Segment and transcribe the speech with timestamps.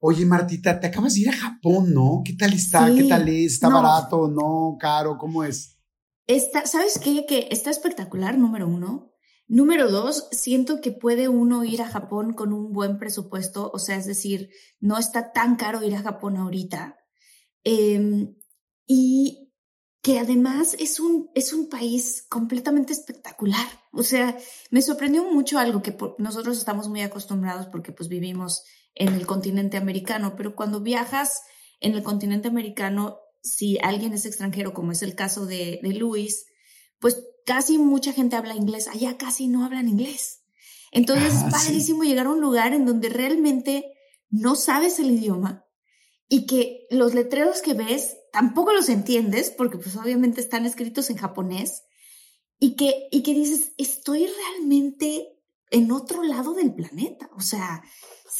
[0.00, 2.22] Oye, Martita, te acabas de ir a Japón, ¿no?
[2.24, 2.92] ¿Qué tal está?
[2.94, 3.54] ¿Qué tal es?
[3.54, 4.28] ¿Está barato?
[4.28, 4.76] ¿No?
[4.80, 5.18] ¿Caro?
[5.18, 5.78] ¿Cómo es?
[6.26, 7.26] Está, ¿Sabes qué?
[7.26, 9.12] Que está espectacular, número uno.
[9.46, 13.96] Número dos, siento que puede uno ir a Japón con un buen presupuesto, o sea,
[13.96, 16.96] es decir, no está tan caro ir a Japón ahorita.
[17.64, 18.36] Em,
[18.86, 19.52] y
[20.02, 23.66] que además es un, es un país completamente espectacular.
[23.92, 24.38] O sea,
[24.70, 28.62] me sorprendió mucho algo que nosotros estamos muy acostumbrados porque pues vivimos
[28.94, 31.42] en el continente americano, pero cuando viajas
[31.80, 36.46] en el continente americano, si alguien es extranjero, como es el caso de, de Luis,
[36.98, 40.42] pues casi mucha gente habla inglés, allá casi no hablan inglés.
[40.92, 43.92] Entonces es padrísimo llegar a un lugar en donde realmente
[44.28, 45.64] no sabes el idioma
[46.28, 51.16] y que los letreros que ves tampoco los entiendes porque pues obviamente están escritos en
[51.16, 51.82] japonés
[52.58, 57.30] y que, y que dices, estoy realmente en otro lado del planeta.
[57.36, 57.82] O sea,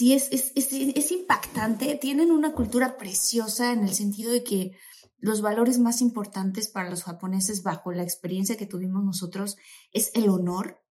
[0.01, 1.95] sí es, es, es, impactante.
[1.97, 4.73] Tienen una cultura preciosa en el sentido de que
[5.19, 9.59] los valores más importantes para los japoneses bajo la experiencia que tuvimos nosotros
[9.93, 10.83] es el honor.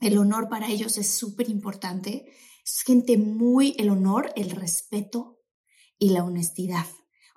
[0.00, 2.26] El honor para ellos es súper importante.
[2.64, 5.40] Es gente muy, el honor, el respeto
[5.96, 6.86] y la honestidad.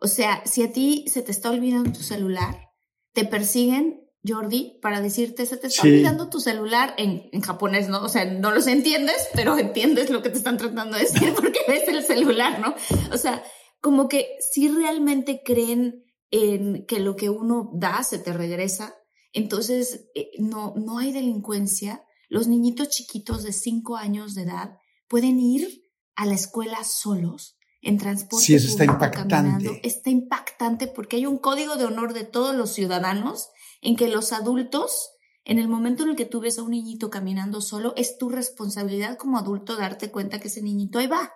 [0.01, 2.71] O sea, si a ti se te está olvidando tu celular,
[3.13, 8.03] te persiguen Jordi, para decirte, se te está olvidando tu celular en, en, japonés, ¿no?
[8.03, 11.59] O sea, no los entiendes, pero entiendes lo que te están tratando de decir porque
[11.67, 12.75] ves el celular, ¿no?
[13.13, 13.43] O sea,
[13.81, 18.95] como que si realmente creen en que lo que uno da se te regresa,
[19.33, 22.03] entonces eh, no, no hay delincuencia.
[22.29, 24.77] Los niñitos chiquitos de 5 años de edad
[25.07, 25.83] pueden ir
[26.15, 28.45] a la escuela solos en transporte.
[28.45, 29.79] Sí, eso está impactante.
[29.83, 33.49] Está impactante porque hay un código de honor de todos los ciudadanos
[33.81, 35.11] en que los adultos,
[35.45, 38.29] en el momento en el que tú ves a un niñito caminando solo, es tu
[38.29, 41.31] responsabilidad como adulto darte cuenta que ese niñito ahí va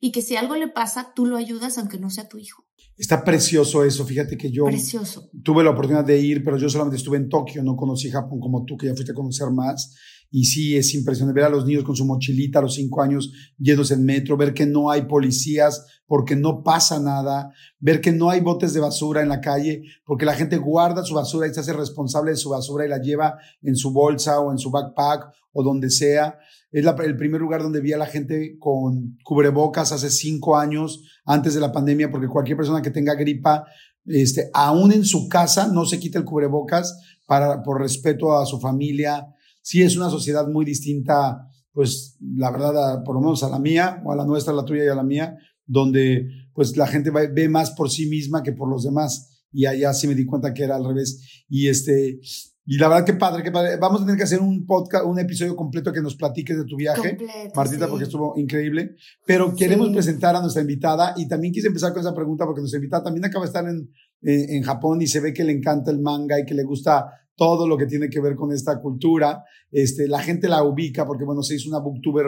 [0.00, 2.64] y que si algo le pasa, tú lo ayudas aunque no sea tu hijo.
[2.96, 5.30] Está precioso eso, fíjate que yo precioso.
[5.42, 8.64] tuve la oportunidad de ir, pero yo solamente estuve en Tokio, no conocí Japón como
[8.64, 9.96] tú, que ya fuiste a conocer más.
[10.36, 13.32] Y sí, es impresionante ver a los niños con su mochilita a los cinco años
[13.56, 18.30] yéndose en metro, ver que no hay policías porque no pasa nada, ver que no
[18.30, 21.60] hay botes de basura en la calle porque la gente guarda su basura y se
[21.60, 25.32] hace responsable de su basura y la lleva en su bolsa o en su backpack
[25.52, 26.36] o donde sea.
[26.72, 31.54] Es el primer lugar donde vi a la gente con cubrebocas hace cinco años antes
[31.54, 33.66] de la pandemia porque cualquier persona que tenga gripa,
[34.04, 38.58] este, aún en su casa, no se quita el cubrebocas para, por respeto a su
[38.58, 39.28] familia
[39.64, 44.02] sí es una sociedad muy distinta, pues la verdad, por lo menos a la mía,
[44.04, 47.10] o a la nuestra, a la tuya y a la mía, donde pues la gente
[47.10, 49.42] ve más por sí misma que por los demás.
[49.50, 51.44] Y allá sí me di cuenta que era al revés.
[51.48, 52.20] Y este,
[52.66, 53.78] y la verdad que padre, que padre.
[53.78, 56.76] Vamos a tener que hacer un podcast, un episodio completo que nos platiques de tu
[56.76, 57.16] viaje,
[57.54, 58.96] Martita, porque estuvo increíble.
[59.26, 62.78] Pero queremos presentar a nuestra invitada y también quise empezar con esa pregunta porque nuestra
[62.78, 66.00] invitada también acaba de estar en, en Japón y se ve que le encanta el
[66.00, 67.06] manga y que le gusta
[67.36, 69.44] todo lo que tiene que ver con esta cultura.
[69.70, 72.26] Este, la gente la ubica porque, bueno, se hizo una booktuber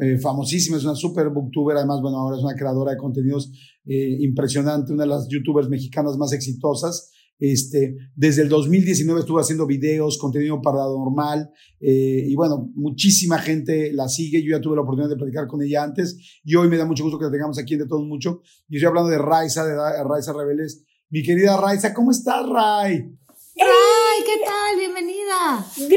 [0.00, 3.50] eh, famosísima, es una super booktuber, además, bueno, ahora es una creadora de contenidos
[3.86, 7.12] eh, impresionante, una de las youtubers mexicanas más exitosas.
[7.38, 14.08] Este, desde el 2019 estuvo haciendo videos, contenido paranormal, eh, y bueno, muchísima gente la
[14.08, 14.42] sigue.
[14.42, 17.02] Yo ya tuve la oportunidad de platicar con ella antes, y hoy me da mucho
[17.02, 18.40] gusto que la tengamos aquí en De Todos Mucho.
[18.68, 20.84] Y estoy hablando de Raiza, de Raiza Rebeles.
[21.08, 23.16] Mi querida Raiza, ¿cómo estás, Ray?
[23.58, 24.78] ¡Ay, qué tal!
[24.78, 25.56] Bienvenida.
[25.56, 25.88] Gracias,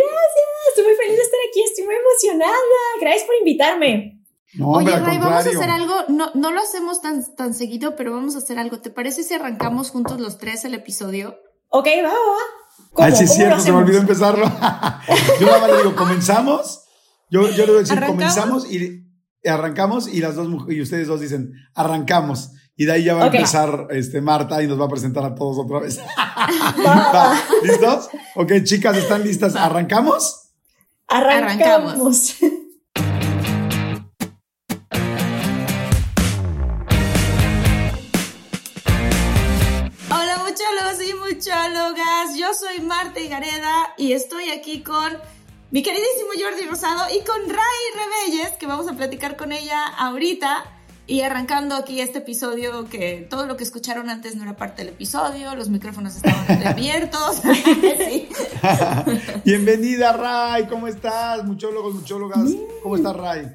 [0.70, 2.56] estoy muy feliz de estar aquí, estoy muy emocionada.
[3.02, 4.24] Gracias por invitarme.
[4.64, 8.36] Oye, Ray, vamos a hacer algo, no, no lo hacemos tan, tan seguido, pero vamos
[8.36, 8.80] a hacer algo.
[8.80, 11.38] ¿Te parece si arrancamos juntos los tres el episodio?
[11.68, 13.06] Ok, va, va, va.
[13.06, 14.46] Ah, sí, es cierto, se me olvidó empezarlo.
[15.40, 16.86] Yo nada más le digo, ¿comenzamos?
[17.30, 19.06] Yo, yo le voy a decir, comenzamos y
[19.48, 22.52] arrancamos y las dos y ustedes dos dicen, arrancamos.
[22.80, 25.36] Y de ahí ya va a empezar este, Marta y nos va a presentar a
[25.36, 26.00] todos otra vez.
[27.64, 28.10] ¿Listos?
[28.36, 29.58] Ok, chicas, ¿están listas?
[29.58, 30.54] ¿Arrancamos?
[31.06, 32.36] Arrancamos.
[40.10, 45.18] Hola muchólogos y muchólogas, yo soy Marta Gareda y estoy aquí con
[45.72, 50.79] mi queridísimo Jordi Rosado y con Ray Rebelles, que vamos a platicar con ella ahorita.
[51.10, 54.94] Y arrancando aquí este episodio, que todo lo que escucharon antes no era parte del
[54.94, 57.42] episodio, los micrófonos estaban abiertos.
[59.44, 61.44] Bienvenida, Ray, ¿cómo estás?
[61.46, 62.52] Muchólogos, muchólogas,
[62.84, 63.48] ¿cómo estás, Ray?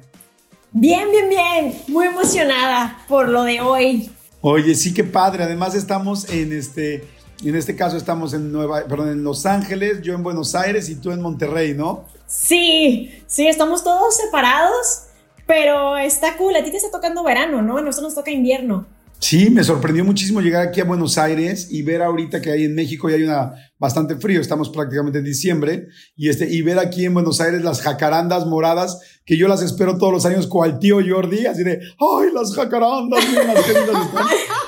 [0.73, 4.11] Bien, bien, bien, muy emocionada por lo de hoy.
[4.41, 5.45] Oye, sí, qué padre.
[5.45, 7.07] Además, estamos en este
[7.41, 10.95] en este caso estamos en Nueva, perdón, en Los Ángeles, yo en Buenos Aires y
[10.95, 12.03] tú en Monterrey, ¿no?
[12.27, 15.03] Sí, sí, estamos todos separados,
[15.45, 16.55] pero está cool.
[16.55, 17.77] A ti te está tocando verano, ¿no?
[17.77, 18.85] A nosotros nos toca invierno.
[19.19, 22.75] Sí, me sorprendió muchísimo llegar aquí a Buenos Aires y ver ahorita que hay en
[22.75, 27.05] México y hay una bastante frío, estamos prácticamente en diciembre, y, este, y ver aquí
[27.05, 30.79] en Buenos Aires las jacarandas moradas, que yo las espero todos los años con el
[30.79, 33.25] tío Jordi, así de, ¡ay, las jacarandas!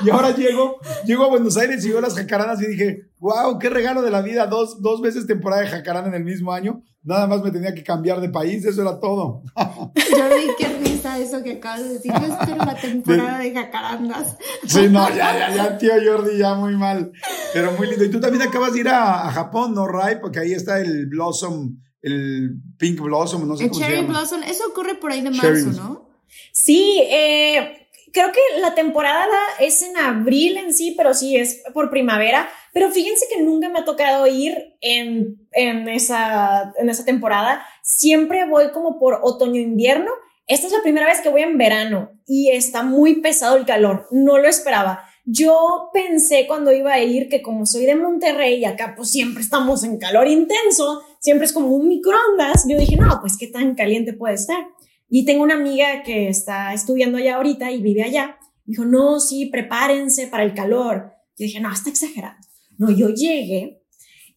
[0.04, 3.70] Y ahora llego, llego a Buenos Aires y veo las jacarandas y dije, wow, qué
[3.70, 7.26] regalo de la vida, dos, dos veces temporada de jacaranda en el mismo año, nada
[7.26, 9.42] más me tenía que cambiar de país, eso era todo.
[9.56, 14.36] Jordi, qué risa eso que acabas de decir, yo espero la temporada de jacarandas.
[14.68, 17.14] Sí, no, ya, ya, ya, tío Jordi, ya muy mal,
[17.54, 18.04] pero muy lindo.
[18.04, 20.18] Y tú también acabas de ir a, Japón, ¿no, Ray?
[20.22, 24.20] Porque ahí está el Blossom, el Pink Blossom, no sé el cómo Cherry se llama.
[24.20, 26.10] Blossom, eso ocurre por ahí de marzo, ¿no?
[26.52, 31.90] Sí, eh creo que la temporada es en abril en sí, pero sí es por
[31.90, 32.50] primavera.
[32.74, 37.66] Pero fíjense que nunca me ha tocado ir en, en, esa, en esa temporada.
[37.82, 40.12] Siempre voy como por otoño-invierno.
[40.48, 44.08] Esta es la primera vez que voy en verano y está muy pesado el calor.
[44.12, 45.04] No lo esperaba.
[45.26, 49.44] Yo pensé cuando iba a ir que como soy de Monterrey y acá pues siempre
[49.44, 53.76] estamos en calor intenso, siempre es como un microondas, yo dije, no, pues qué tan
[53.76, 54.70] caliente puede estar.
[55.10, 58.38] Y tengo una amiga que está estudiando allá ahorita y vive allá.
[58.66, 61.14] dijo, no, sí, prepárense para el calor.
[61.38, 62.46] Yo dije, no, está exagerando.
[62.78, 63.84] No, yo llegué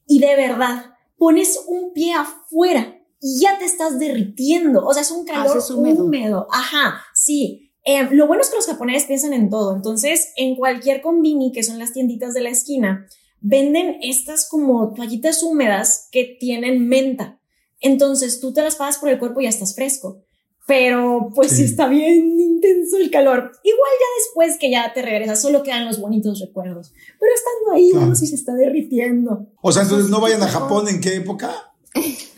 [0.06, 4.86] y de verdad pones un pie afuera y ya te estás derritiendo.
[4.86, 6.46] O sea, es un calor húmedo.
[6.50, 7.72] Ajá, sí.
[7.84, 9.74] Eh, lo bueno es que los japoneses piensan en todo.
[9.74, 13.06] Entonces, en cualquier combini, que son las tienditas de la esquina,
[13.40, 17.40] venden estas como toallitas húmedas que tienen menta.
[17.80, 20.22] Entonces, tú te las pasas por el cuerpo y ya estás fresco
[20.66, 21.64] pero pues sí.
[21.64, 23.52] está bien intenso el calor.
[23.64, 26.92] Igual ya después que ya te regresas, solo quedan los bonitos recuerdos.
[27.18, 28.14] Pero estando ahí, claro.
[28.14, 29.48] sí se está derritiendo.
[29.62, 31.50] O sea, entonces no vayan a Japón, ¿en qué época?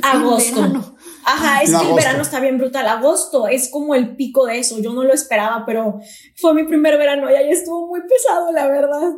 [0.03, 0.95] Agosto.
[1.25, 2.87] Ajá, es que el verano está bien brutal.
[2.89, 4.81] Agosto es como el pico de eso.
[4.81, 6.01] Yo no lo esperaba, pero
[6.37, 9.13] fue mi primer verano y ahí estuvo muy pesado, la verdad.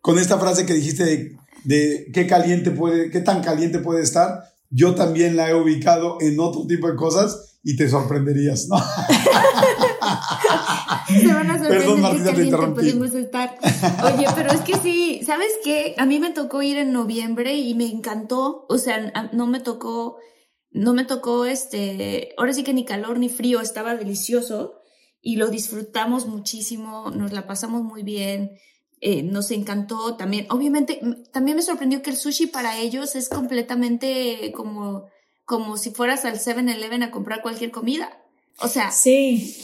[0.00, 4.42] Con esta frase que dijiste de, de qué caliente puede, qué tan caliente puede estar,
[4.70, 8.76] yo también la he ubicado en otro tipo de cosas y te sorprenderías, ¿no?
[11.08, 13.58] Se van a sorprender Perdón, Martita, caliente pudimos estar.
[14.04, 15.94] Oye, pero es que sí, ¿sabes qué?
[15.98, 20.18] A mí me tocó ir en noviembre y me encantó, o sea, no me tocó,
[20.70, 24.74] no me tocó este, ahora sí que ni calor ni frío, estaba delicioso
[25.20, 28.52] y lo disfrutamos muchísimo, nos la pasamos muy bien.
[29.00, 30.46] Eh, nos encantó también.
[30.50, 31.00] Obviamente,
[31.32, 35.06] también me sorprendió que el sushi para ellos es completamente como
[35.48, 38.22] como si fueras al 7-Eleven a comprar cualquier comida.
[38.60, 39.56] O sea, sí.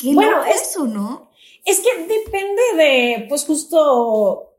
[0.00, 1.30] ¿qué bueno, es eso, no?
[1.64, 4.56] Es que depende de, pues justo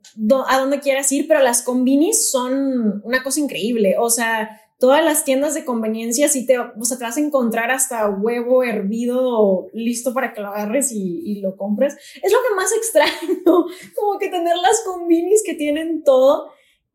[0.47, 3.95] a dónde quieras ir, pero las combinis son una cosa increíble.
[3.99, 7.69] O sea, todas las tiendas de conveniencia sí te, o sea, te vas a encontrar
[7.69, 11.95] hasta huevo hervido listo para que lo agarres y, y, lo compres.
[12.23, 16.51] Es lo que más extraño, como que tener las combinis que tienen todo.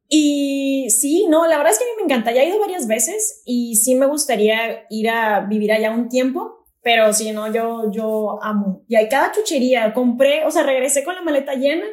[0.09, 2.33] Y sí, no, la verdad es que a mí me encanta.
[2.33, 6.67] Ya he ido varias veces y sí me gustaría ir a vivir allá un tiempo,
[6.83, 8.83] pero sí, no, yo, yo amo.
[8.89, 9.93] Y hay cada chuchería.
[9.93, 11.87] Compré, o sea, regresé con la maleta llena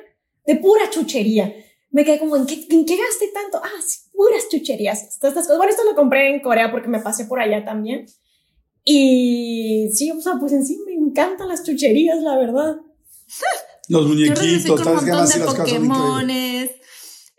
[0.45, 1.53] de pura chuchería.
[1.89, 3.59] Me quedé como, ¿en qué, ¿en qué gasté tanto?
[3.61, 5.01] Ah, sí, puras chucherías.
[5.01, 5.57] Estas, estas cosas.
[5.57, 8.05] Bueno, esto lo compré en Corea porque me pasé por allá también.
[8.83, 12.77] Y sí, o sea, pues en sí me encantan las chucherías, la verdad.
[13.87, 15.03] Los muñequitos, ¿sabes?
[15.03, 16.71] Montón de Pokémones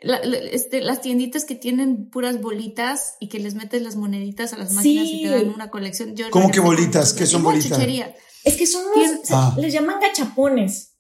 [0.03, 4.59] la, este, las tienditas que tienen puras bolitas y que les metes las moneditas a
[4.59, 6.17] las máquinas y te dan una colección.
[6.17, 7.13] Yo ¿Cómo que bolitas?
[7.13, 7.79] ¿Qué son bolitas?
[8.45, 9.55] Es que son los, ah.
[9.59, 10.95] les llaman gachapones.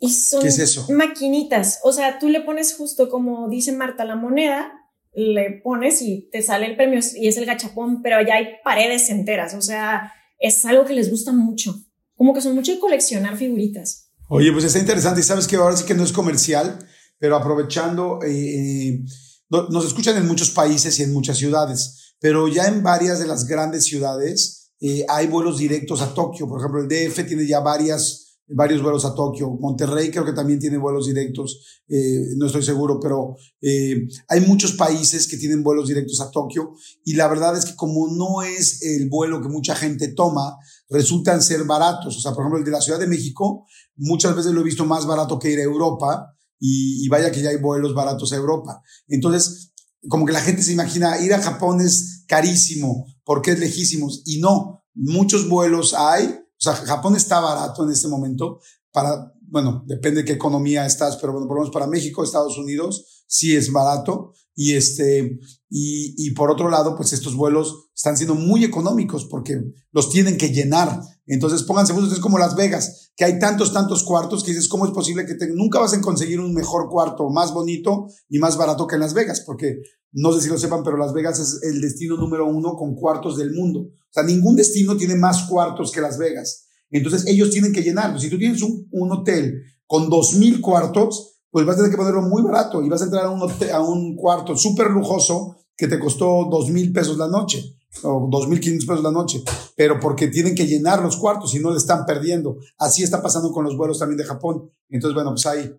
[0.00, 0.86] Y son ¿Qué es eso?
[0.90, 1.80] maquinitas.
[1.82, 4.72] O sea, tú le pones justo como dice Marta la moneda
[5.14, 9.10] le pones y te sale el premio y es el gachapón, pero allá hay paredes
[9.10, 11.74] enteras, o sea, es algo que les gusta mucho.
[12.14, 14.10] Como que son mucho de coleccionar figuritas.
[14.28, 16.78] Oye, pues está interesante y sabes que ahora sí que no es comercial,
[17.18, 19.04] pero aprovechando, eh, eh,
[19.48, 23.46] nos escuchan en muchos países y en muchas ciudades, pero ya en varias de las
[23.46, 26.48] grandes ciudades eh, hay vuelos directos a Tokio.
[26.48, 29.50] Por ejemplo, el DF tiene ya varias varios vuelos a Tokio.
[29.60, 34.72] Monterrey creo que también tiene vuelos directos, eh, no estoy seguro, pero eh, hay muchos
[34.72, 36.72] países que tienen vuelos directos a Tokio
[37.04, 40.56] y la verdad es que como no es el vuelo que mucha gente toma,
[40.88, 42.16] resultan ser baratos.
[42.16, 44.84] O sea, por ejemplo, el de la Ciudad de México, muchas veces lo he visto
[44.84, 48.36] más barato que ir a Europa y, y vaya que ya hay vuelos baratos a
[48.36, 48.82] Europa.
[49.08, 49.72] Entonces,
[50.08, 54.38] como que la gente se imagina, ir a Japón es carísimo porque es lejísimos y
[54.40, 58.60] no, muchos vuelos hay o sea, Japón está barato en este momento
[58.90, 62.58] para, bueno, depende de qué economía estás, pero bueno, por lo menos para México, Estados
[62.58, 64.32] Unidos, sí es barato.
[64.56, 65.38] Y este,
[65.70, 69.62] y, y por otro lado, pues estos vuelos están siendo muy económicos porque
[69.92, 71.00] los tienen que llenar.
[71.26, 74.92] Entonces, pónganse es como Las Vegas, que hay tantos, tantos cuartos que dices, ¿cómo es
[74.92, 78.86] posible que te, nunca vas a conseguir un mejor cuarto más bonito y más barato
[78.86, 79.42] que en Las Vegas?
[79.44, 79.82] Porque
[80.12, 83.36] no sé si lo sepan, pero Las Vegas es el destino número uno con cuartos
[83.36, 83.80] del mundo.
[83.80, 86.68] O sea, ningún destino tiene más cuartos que Las Vegas.
[86.90, 88.18] Entonces, ellos tienen que llenar.
[88.20, 91.96] Si tú tienes un, un hotel con dos mil cuartos, pues vas a tener que
[91.96, 95.88] ponerlo muy barato y vas a entrar a un, a un cuarto súper lujoso que
[95.88, 99.42] te costó dos mil pesos la noche o dos mil quinientos pesos la noche,
[99.76, 102.58] pero porque tienen que llenar los cuartos y no le están perdiendo.
[102.78, 104.70] Así está pasando con los vuelos también de Japón.
[104.88, 105.74] Entonces, bueno, pues ahí,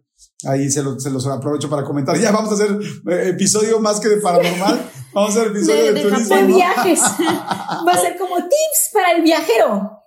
[0.46, 2.18] ahí se, se los aprovecho para comentar.
[2.20, 4.92] Ya vamos a hacer eh, episodio más que de paranormal.
[5.12, 6.46] Vamos a hacer episodio de, turismo.
[6.56, 7.00] viajes.
[7.88, 10.04] Va a ser como tips para el viajero.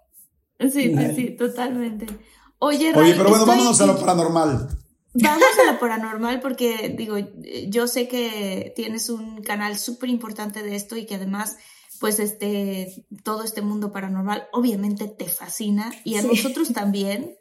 [0.61, 2.07] Sí, sí, sí, totalmente.
[2.59, 4.69] Oye, Oye pero bueno, vámonos a lo paranormal.
[5.15, 7.17] Vamos a lo paranormal porque, digo,
[7.69, 11.57] yo sé que tienes un canal súper importante de esto y que además,
[12.03, 17.37] pues, este, todo este mundo paranormal obviamente te fascina y a nosotros también.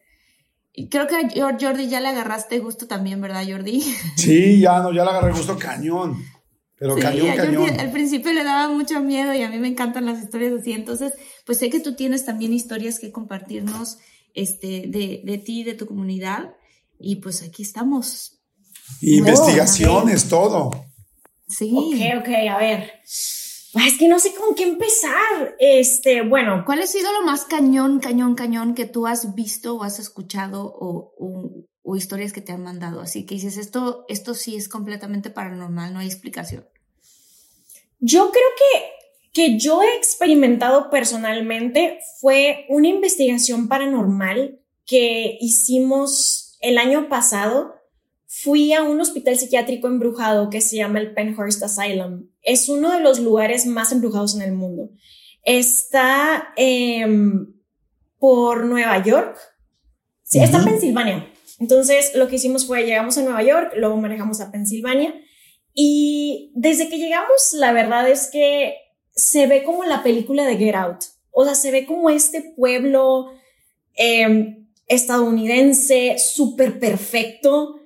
[0.92, 3.82] Creo que a Jordi ya le agarraste gusto también, ¿verdad, Jordi?
[4.18, 6.24] Sí, ya no, ya le agarré gusto cañón.
[6.78, 7.80] Pero cañón, cañón.
[7.80, 10.74] al principio le daba mucho miedo y a mí me encantan las historias así.
[10.74, 11.14] Entonces,
[11.44, 13.98] pues sé que tú tienes también historias que compartirnos
[14.36, 16.54] este, de, de ti, de tu comunidad.
[17.00, 18.44] Y pues aquí estamos.
[19.02, 20.70] Investigaciones, todo.
[21.48, 21.72] Sí.
[21.76, 22.92] Ok, ok, a ver.
[23.74, 25.56] Es que no sé con qué empezar.
[25.60, 26.64] Este, bueno.
[26.66, 30.66] ¿Cuál ha sido lo más cañón, cañón, cañón que tú has visto o has escuchado
[30.66, 33.02] o, o, historias que te han mandado?
[33.02, 36.68] Así que dices, esto, esto sí es completamente paranormal, no hay explicación.
[38.00, 38.82] Yo creo que,
[39.34, 47.76] que yo he experimentado personalmente fue una investigación paranormal que hicimos el año pasado
[48.28, 52.31] fui a un hospital psiquiátrico embrujado que se llama el Penhurst Asylum.
[52.42, 54.90] Es uno de los lugares más embrujados en el mundo.
[55.44, 57.54] Está em,
[58.20, 59.38] por Nueva York.
[60.24, 61.34] Sí, está en Pensilvania.
[61.60, 65.14] Entonces, lo que hicimos fue, llegamos a Nueva York, luego manejamos a Pensilvania.
[65.74, 68.76] Y desde que llegamos, la verdad es que
[69.14, 71.04] se ve como la película de Get Out.
[71.32, 73.32] O sea, se ve como este pueblo
[73.96, 74.58] eh,
[74.88, 77.81] estadounidense súper perfecto,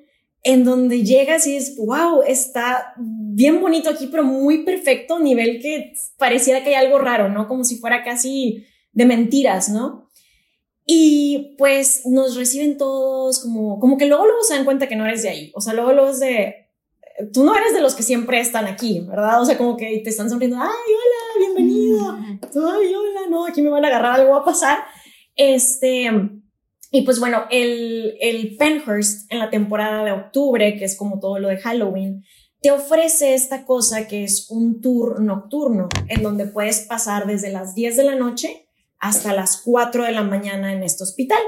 [0.46, 5.94] en donde llegas y es, wow, está bien bonito aquí, pero muy perfecto, nivel que
[6.18, 7.48] pareciera que hay algo raro, ¿no?
[7.48, 10.12] Como si fuera casi de mentiras, ¿no?
[10.86, 15.06] Y pues nos reciben todos como, como que luego luego se dan cuenta que no
[15.08, 16.70] eres de ahí, o sea, luego luego es de,
[17.34, 19.42] tú no eres de los que siempre están aquí, ¿verdad?
[19.42, 23.72] O sea, como que te están sonriendo, ay, hola, bienvenido, ay, hola, no, aquí me
[23.72, 24.78] van a agarrar, algo va a pasar.
[25.36, 26.12] Este,
[26.92, 31.40] y pues bueno, el, el Penhurst en la temporada de octubre, que es como todo
[31.40, 32.24] lo de Halloween,
[32.62, 37.76] te ofrece esta cosa que es un tour nocturno, en donde puedes pasar desde las
[37.76, 41.42] 10 de la noche hasta las 4 de la mañana en este hospital.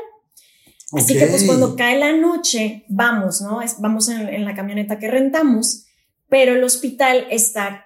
[0.94, 3.60] Así que pues cuando cae la noche, vamos, ¿no?
[3.80, 5.86] vamos en, en la camioneta que rentamos,
[6.30, 7.86] pero el hospital está...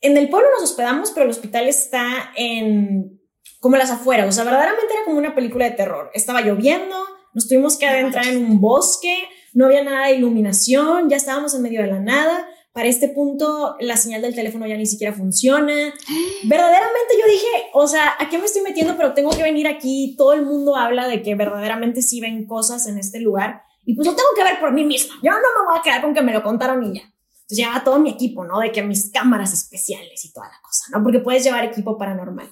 [0.00, 3.21] En el pueblo nos hospedamos, pero el hospital está en
[3.62, 6.10] como las afueras, o sea, verdaderamente era como una película de terror.
[6.14, 6.96] Estaba lloviendo,
[7.32, 9.16] nos tuvimos que adentrar en un bosque,
[9.54, 12.44] no había nada de iluminación, ya estábamos en medio de la nada.
[12.72, 15.72] Para este punto, la señal del teléfono ya ni siquiera funciona.
[16.42, 18.96] Verdaderamente yo dije, o sea, ¿a qué me estoy metiendo?
[18.96, 20.16] Pero tengo que venir aquí.
[20.18, 23.62] Todo el mundo habla de que verdaderamente sí ven cosas en este lugar.
[23.86, 25.14] Y pues lo tengo que ver por mí misma.
[25.22, 27.02] Yo no me voy a quedar con que me lo contaron y ya.
[27.02, 28.58] Entonces llevaba todo mi equipo, ¿no?
[28.58, 31.00] De que mis cámaras especiales y toda la cosa, ¿no?
[31.04, 32.50] Porque puedes llevar equipo paranormal.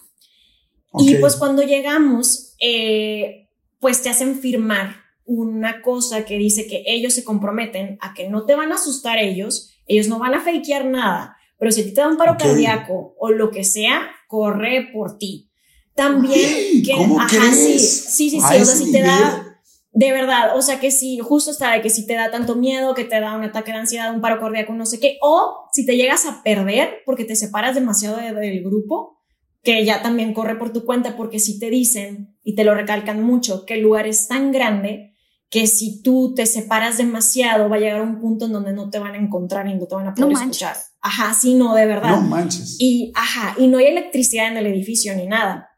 [0.99, 7.14] Y pues cuando llegamos, eh, pues te hacen firmar una cosa que dice que ellos
[7.14, 10.85] se comprometen a que no te van a asustar ellos, Ellos no van a fakear
[10.85, 14.88] nada, pero si a ti te da un paro cardíaco o lo que sea, corre
[14.92, 15.50] por ti.
[15.94, 19.50] También que, ¿cómo sí, sí, sí, sí, o sea, si te da
[19.92, 22.94] de verdad, o sea que si justo está de que si te da tanto miedo,
[22.94, 25.85] que te da un ataque de ansiedad, un paro cardíaco, no sé qué, o si
[25.85, 29.19] te llegas a perder porque te separas demasiado del grupo,
[29.62, 33.22] que ya también corre por tu cuenta, porque si te dicen y te lo recalcan
[33.22, 35.14] mucho, que el lugar es tan grande
[35.50, 38.88] que si tú te separas demasiado va a llegar a un punto en donde no
[38.88, 40.76] te van a encontrar y no te van a poder escuchar.
[41.00, 42.10] Ajá, sí, no, de verdad.
[42.10, 42.76] No manches.
[42.78, 45.70] Y, ajá, y no hay electricidad en el edificio ni nada.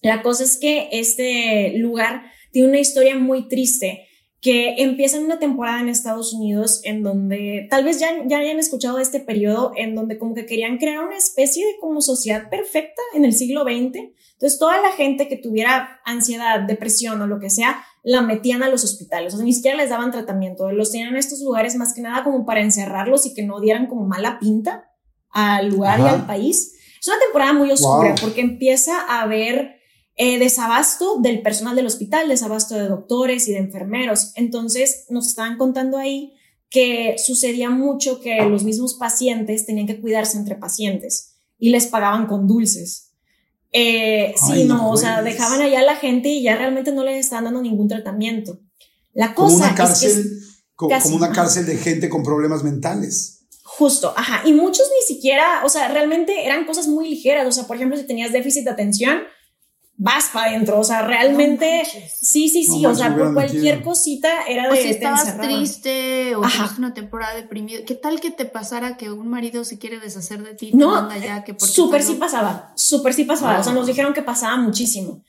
[0.00, 2.22] La cosa es que este lugar
[2.52, 4.06] tiene una historia muy triste
[4.40, 8.58] que empieza en una temporada en Estados Unidos en donde tal vez ya, ya hayan
[8.58, 12.48] escuchado de este periodo en donde como que querían crear una especie de como sociedad
[12.48, 13.98] perfecta en el siglo XX.
[14.32, 18.70] Entonces toda la gente que tuviera ansiedad, depresión o lo que sea, la metían a
[18.70, 21.92] los hospitales, o sea, ni siquiera les daban tratamiento, los tenían en estos lugares más
[21.92, 24.90] que nada como para encerrarlos y que no dieran como mala pinta
[25.28, 26.76] al lugar y al país.
[26.98, 29.79] Es una temporada muy oscura porque empieza a haber
[30.16, 34.32] eh, desabasto del personal del hospital, desabasto de doctores y de enfermeros.
[34.36, 36.34] Entonces nos estaban contando ahí
[36.68, 42.26] que sucedía mucho que los mismos pacientes tenían que cuidarse entre pacientes y les pagaban
[42.26, 43.10] con dulces.
[43.72, 47.18] Eh, sí, no, o sea, dejaban allá a la gente y ya realmente no les
[47.18, 48.60] estaban dando ningún tratamiento.
[49.12, 50.40] La cosa como una cárcel,
[50.74, 53.46] como una cárcel de gente con problemas mentales.
[53.62, 54.42] Justo, ajá.
[54.44, 57.46] Y muchos ni siquiera, o sea, realmente eran cosas muy ligeras.
[57.46, 59.20] O sea, por ejemplo, si tenías déficit de atención,
[60.02, 61.82] vas para adentro, o sea, realmente,
[62.18, 64.70] sí, sí, sí, o sea, por cualquier cosita era de...
[64.70, 69.10] O si estabas triste o tienes una temporada deprimida, ¿qué tal que te pasara que
[69.10, 70.70] un marido se quiere deshacer de ti?
[70.72, 74.56] No, ya, que súper sí pasaba, súper sí pasaba, o sea, nos dijeron que pasaba
[74.56, 75.22] muchísimo.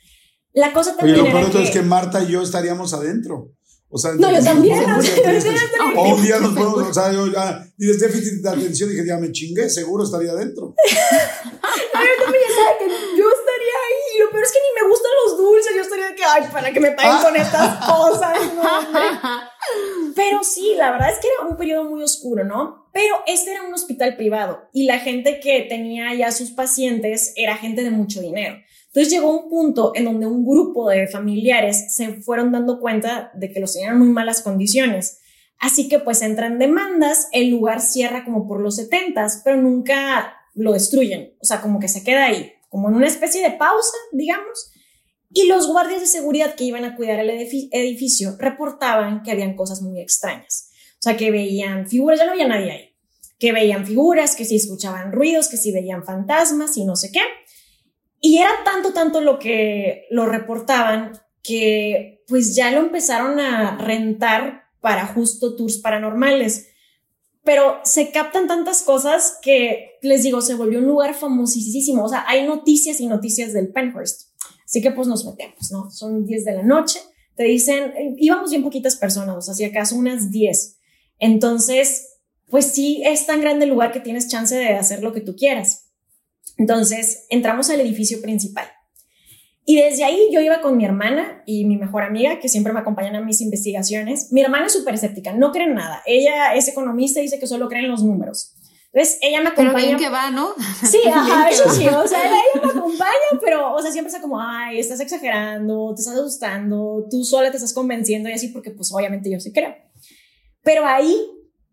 [0.53, 1.63] La cosa también Oye, lo peor que...
[1.63, 3.51] es que Marta y yo estaríamos adentro.
[3.93, 4.79] O sea, no, yo también.
[5.97, 9.17] O, un día nos podemos, o sea, yo ya, y déficit de atención dije, ya
[9.17, 10.73] me chingué, seguro estaría adentro.
[10.89, 13.25] yo también ya que yo
[13.61, 14.19] estaría ahí.
[14.19, 15.75] Lo peor es que ni me gustan los dulces.
[15.75, 18.37] Yo estaría de que, ay, para que me paguen con estas cosas.
[20.15, 22.89] Pero sí, la verdad es que era un periodo muy oscuro, ¿no?
[22.93, 27.55] Pero este era un hospital privado y la gente que tenía ya sus pacientes era
[27.55, 28.55] gente de mucho dinero.
[28.87, 33.53] Entonces llegó un punto en donde un grupo de familiares se fueron dando cuenta de
[33.53, 35.19] que los tenían en muy malas condiciones.
[35.57, 40.73] Así que pues entran demandas, el lugar cierra como por los 70, pero nunca lo
[40.73, 44.71] destruyen, o sea, como que se queda ahí, como en una especie de pausa, digamos.
[45.29, 49.81] Y los guardias de seguridad que iban a cuidar el edificio reportaban que habían cosas
[49.81, 50.71] muy extrañas.
[50.93, 52.95] O sea, que veían figuras, ya no había nadie ahí,
[53.37, 57.21] que veían figuras, que si escuchaban ruidos, que si veían fantasmas y no sé qué.
[58.21, 64.63] Y era tanto, tanto lo que lo reportaban que pues ya lo empezaron a rentar
[64.79, 66.69] para justo tours paranormales.
[67.43, 72.03] Pero se captan tantas cosas que, les digo, se volvió un lugar famosísimo.
[72.03, 74.29] O sea, hay noticias y noticias del Penhurst.
[74.65, 75.91] Así que pues nos metemos, ¿no?
[75.91, 76.99] Son 10 de la noche.
[77.35, 80.77] Te dicen, eh, íbamos bien poquitas personas, o sea, si acaso unas 10.
[81.19, 85.21] Entonces, pues sí, es tan grande el lugar que tienes chance de hacer lo que
[85.21, 85.91] tú quieras.
[86.57, 88.67] Entonces, entramos al edificio principal.
[89.65, 92.79] Y desde ahí yo iba con mi hermana y mi mejor amiga, que siempre me
[92.79, 94.31] acompañan a mis investigaciones.
[94.31, 96.01] Mi hermana es súper escéptica, no cree en nada.
[96.05, 98.55] Ella es economista y dice que solo cree en los números.
[98.93, 99.73] Entonces, ella me acompaña.
[99.73, 100.53] Pero bien que va, ¿no?
[100.83, 101.87] Sí, ajá, eso sí.
[101.87, 106.01] O sea, ella me acompaña, pero, o sea, siempre está como, ay, estás exagerando, te
[106.01, 109.75] estás asustando, tú sola te estás convenciendo y así, porque, pues, obviamente yo sí creo.
[110.63, 111.15] Pero ahí,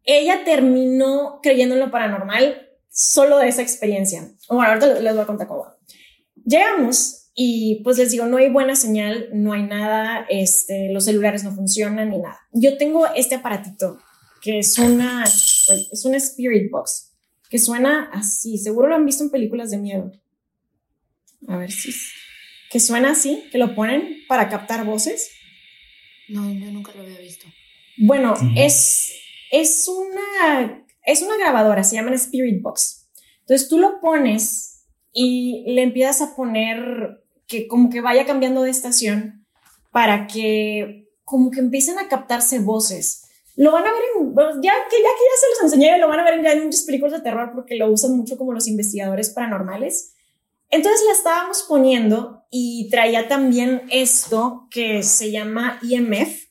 [0.04, 4.30] ella terminó creyendo en lo paranormal solo de esa experiencia.
[4.48, 5.76] Bueno, ahorita les voy a contar cómo va.
[6.44, 11.44] Llegamos y pues les digo, no hay buena señal, no hay nada, este, los celulares
[11.44, 12.40] no funcionan ni nada.
[12.52, 13.98] Yo tengo este aparatito
[14.40, 15.24] que es una,
[15.70, 17.12] es una Spirit Box,
[17.50, 20.12] que suena así, seguro lo han visto en películas de miedo.
[21.46, 21.92] A ver si...
[22.70, 25.30] Que suena así, que lo ponen para captar voces.
[26.28, 27.46] No, yo nunca lo había visto.
[27.96, 29.10] Bueno, es,
[29.50, 33.08] es una es una grabadora, se llama Spirit Box.
[33.40, 38.70] Entonces tú lo pones y le empiezas a poner que como que vaya cambiando de
[38.70, 39.46] estación
[39.90, 43.27] para que como que empiecen a captarse voces.
[43.58, 46.20] Lo van a ver en, ya que ya que ya se los enseñé, lo van
[46.20, 48.68] a ver en, ya en muchos películas de terror porque lo usan mucho como los
[48.68, 50.12] investigadores paranormales.
[50.70, 56.48] Entonces la estábamos poniendo y traía también esto que se llama IMF,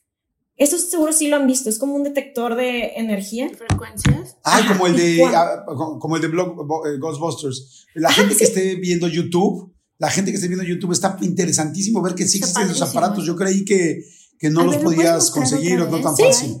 [0.58, 3.48] esto seguro sí lo han visto, es como un detector de energía.
[3.56, 4.36] ¿Frecuencias?
[4.44, 7.86] Ah, como el de, ah, como el de eh, Ghostbusters.
[7.94, 12.14] La gente que esté viendo YouTube, la gente que esté viendo YouTube está interesantísimo ver
[12.14, 13.24] que sí existen esos aparatos.
[13.24, 14.04] Yo creí que,
[14.38, 16.60] que no los podías conseguir o no tan fácil.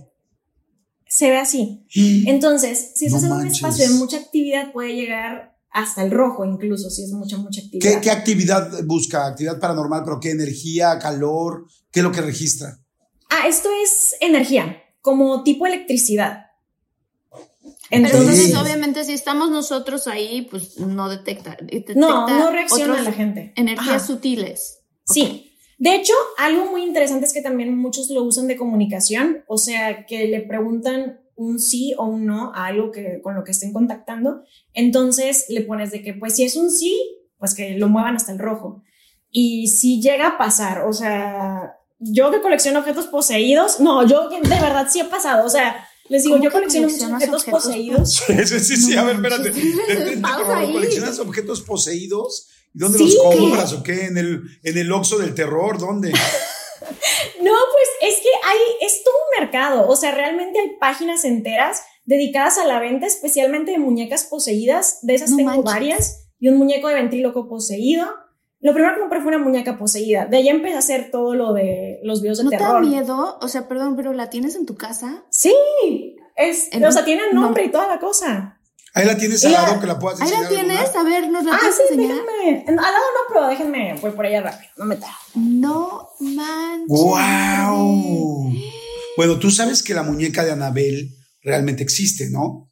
[1.18, 1.84] Se ve así.
[2.28, 6.90] Entonces, si estás en un espacio de mucha actividad, puede llegar hasta el rojo, incluso
[6.90, 7.94] si es mucha, mucha actividad.
[7.94, 9.26] ¿Qué, ¿Qué, actividad busca?
[9.26, 10.04] ¿Actividad paranormal?
[10.04, 11.66] ¿Pero qué energía, calor?
[11.90, 12.78] ¿Qué es lo que registra?
[13.30, 16.46] Ah, esto es energía, como tipo electricidad.
[17.90, 21.56] Entonces, obviamente, si estamos nosotros ahí, pues no detecta.
[21.96, 23.52] no, no reacciona la gente.
[23.56, 24.82] Energías sutiles.
[25.04, 25.47] Sí.
[25.78, 30.06] De hecho, algo muy interesante es que también muchos lo usan de comunicación, o sea,
[30.06, 33.72] que le preguntan un sí o un no a algo que, con lo que estén
[33.72, 34.42] contactando.
[34.74, 37.00] Entonces le pones de que, pues si es un sí,
[37.38, 38.82] pues que lo muevan hasta el rojo.
[39.30, 44.40] Y si llega a pasar, o sea, yo que colecciono objetos poseídos, no, yo de
[44.40, 48.14] verdad sí ha pasado, o sea, les digo, yo colecciono muchos objetos, poseídos.
[48.26, 49.52] Sí, sí, sí, a ver, espérate.
[50.72, 52.48] ¿Coleccionas objetos poseídos?
[52.74, 54.06] ¿Y dónde los compras o qué?
[54.06, 55.78] ¿En el, en el Oxxo del terror?
[55.78, 56.10] ¿Dónde?
[57.42, 59.88] no, pues es que hay, es todo un mercado.
[59.88, 65.00] O sea, realmente hay páginas enteras dedicadas a la venta, especialmente de muñecas poseídas.
[65.02, 66.28] De esas tengo varias.
[66.38, 68.06] Y un muñeco de ventríloco poseído.
[68.60, 70.26] Lo primero que compré fue una muñeca poseída.
[70.26, 72.82] De ahí empecé a hacer todo lo de los videos de terror.
[72.82, 73.38] ¿No te da miedo?
[73.40, 75.24] O sea, perdón, pero ¿la tienes en tu casa?
[75.30, 75.54] Sí.
[76.36, 78.57] Es, o sea, tiene nombre y toda la cosa.
[78.94, 80.46] Ahí la tienes al lado que la puedas enseñar.
[80.46, 82.16] Ahí la tienes, a ver, nos la ah, puedes enseñar.
[82.16, 82.64] Déjenme.
[82.68, 85.14] Al lado no, pero déjenme, voy por allá rápido, no me tardo.
[85.34, 86.88] No manches.
[86.88, 88.52] ¡Wow!
[89.16, 92.68] Bueno, tú sabes que la muñeca de Anabel realmente existe, ¿no?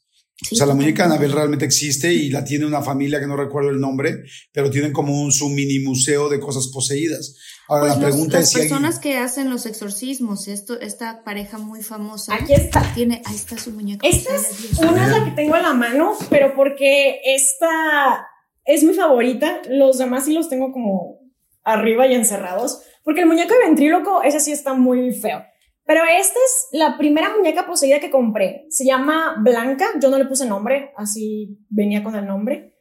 [0.52, 3.36] o sea, la muñeca de Anabel realmente existe y la tiene una familia que no
[3.36, 7.36] recuerdo el nombre, pero tienen como un su mini museo de cosas poseídas.
[7.68, 11.58] Ahora pues la pregunta es si las personas que hacen los exorcismos, esto, esta pareja
[11.58, 12.34] muy famosa.
[12.34, 12.82] Aquí está.
[12.94, 14.06] Tiene, ahí está su muñeca.
[14.06, 18.28] Esta es una la que tengo en la mano, pero porque esta
[18.64, 19.62] es mi favorita.
[19.68, 21.20] Los demás sí los tengo como
[21.64, 25.44] arriba y encerrados, porque el muñeco de ventríloco, ese sí está muy feo.
[25.84, 28.66] Pero esta es la primera muñeca poseída que compré.
[28.70, 29.86] Se llama Blanca.
[30.00, 32.75] Yo no le puse nombre, así venía con el nombre.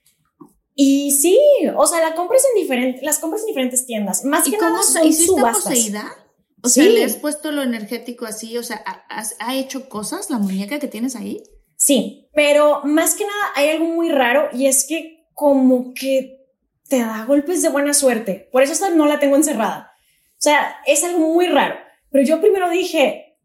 [0.75, 1.39] Y sí,
[1.75, 4.25] o sea, la compras en diferentes, las compras en diferentes tiendas.
[4.25, 5.63] Más que nada son subastas.
[5.63, 6.13] poseída?
[6.61, 8.57] O sea, ¿le has puesto lo energético así?
[8.57, 11.43] O sea, ¿ha, hecho cosas la muñeca que tienes ahí?
[11.77, 16.45] Sí, pero más que nada hay algo muy raro y es que como que
[16.89, 18.49] te da golpes de buena suerte.
[18.51, 19.91] Por eso esta no la tengo encerrada.
[20.31, 21.75] O sea, es algo muy raro.
[22.09, 23.37] Pero yo primero dije,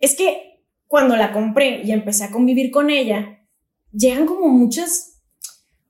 [0.00, 3.46] es que cuando la compré y empecé a convivir con ella,
[3.92, 5.13] llegan como muchas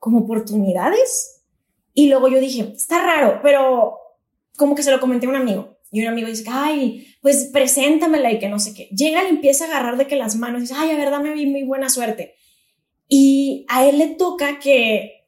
[0.04, 1.46] como oportunidades.
[1.94, 3.96] Y luego yo dije, está raro, pero
[4.58, 5.78] como que se lo comenté a un amigo.
[5.90, 8.90] Y un amigo dice, ay, pues preséntamela y que no sé qué.
[8.94, 11.32] Llega y empieza a agarrar de que las manos y dice, ay, a verdad me
[11.32, 12.34] vi muy buena suerte.
[13.08, 15.24] Y a él le toca que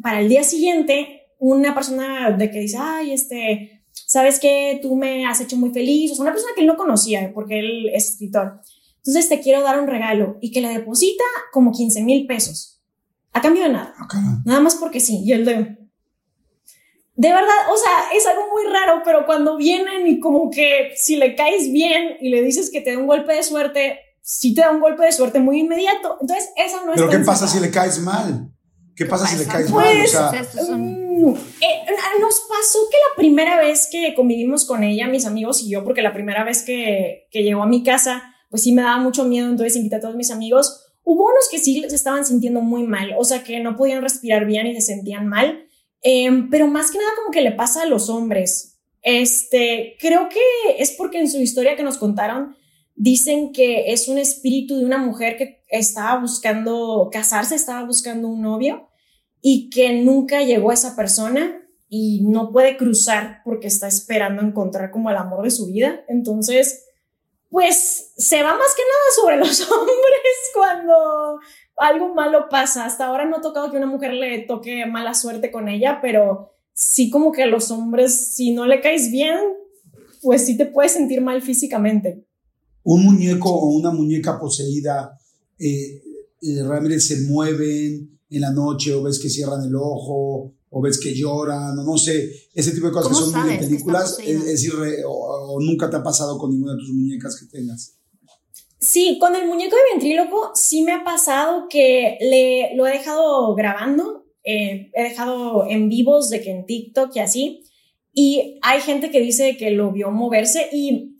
[0.00, 5.26] para el día siguiente, una persona de que dice, ay, este, sabes que tú me
[5.26, 8.08] has hecho muy feliz, o sea, una persona que él no conocía, porque él es
[8.08, 8.62] escritor.
[8.98, 12.73] Entonces te quiero dar un regalo y que le deposita como 15 mil pesos.
[13.34, 13.94] A cambio de nada.
[13.98, 15.22] Ah, nada más porque sí.
[15.24, 15.78] Y él de...
[17.16, 21.16] De verdad, o sea, es algo muy raro, pero cuando vienen y como que si
[21.16, 24.62] le caes bien y le dices que te da un golpe de suerte, sí te
[24.62, 26.16] da un golpe de suerte muy inmediato.
[26.20, 26.96] Entonces, esa no es...
[26.96, 28.50] Pero ¿qué pasa si le caes mal?
[28.96, 30.02] ¿Qué pasa, si le caes mal?
[30.04, 31.84] O sea, pues, mm, eh,
[32.20, 36.02] nos pasó que la primera vez que convivimos con ella, mis amigos y yo, porque
[36.02, 39.48] la primera vez que, que llegó a mi casa, pues sí me daba mucho miedo,
[39.48, 40.93] entonces invité a todos mis amigos.
[41.04, 44.46] Hubo unos que sí se estaban sintiendo muy mal, o sea, que no podían respirar
[44.46, 45.66] bien y se sentían mal,
[46.02, 48.78] em, pero más que nada como que le pasa a los hombres.
[49.02, 50.40] Este, creo que
[50.78, 52.56] es porque en su historia que nos contaron,
[52.94, 58.40] dicen que es un espíritu de una mujer que estaba buscando casarse, estaba buscando un
[58.40, 58.88] novio
[59.42, 64.90] y que nunca llegó a esa persona y no puede cruzar porque está esperando encontrar
[64.90, 66.04] como el amor de su vida.
[66.08, 66.86] Entonces,
[67.50, 71.40] pues se va más que nada sobre los hombres cuando
[71.76, 72.86] algo malo pasa.
[72.86, 76.52] Hasta ahora no ha tocado que una mujer le toque mala suerte con ella, pero
[76.72, 79.38] sí como que a los hombres, si no le caes bien,
[80.22, 82.24] pues sí te puedes sentir mal físicamente
[82.84, 85.18] un muñeco o una muñeca poseída
[85.58, 86.02] eh,
[86.42, 90.98] eh, realmente se mueven en la noche o ves que cierran el ojo o ves
[90.98, 94.44] que lloran o no sé, ese tipo de cosas que son muy de películas, es,
[94.44, 94.72] decir,
[95.06, 97.94] o, nunca te ha pasado con ninguna de tus muñecas que tengas.
[98.84, 103.54] Sí, con el muñeco de ventríloco sí me ha pasado que le, lo he dejado
[103.54, 107.64] grabando, eh, he dejado en vivos de que en TikTok y así,
[108.12, 111.16] y hay gente que dice que lo vio moverse y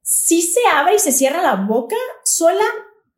[0.00, 2.64] sí se abre y se cierra la boca sola,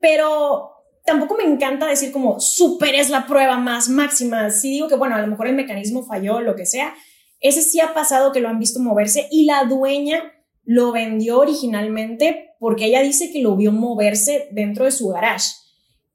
[0.01, 0.71] pero
[1.05, 4.51] tampoco me encanta decir como súper es la prueba más máxima.
[4.51, 6.95] Si digo que, bueno, a lo mejor el mecanismo falló, lo que sea,
[7.39, 10.33] ese sí ha pasado que lo han visto moverse y la dueña
[10.65, 15.49] lo vendió originalmente porque ella dice que lo vio moverse dentro de su garage.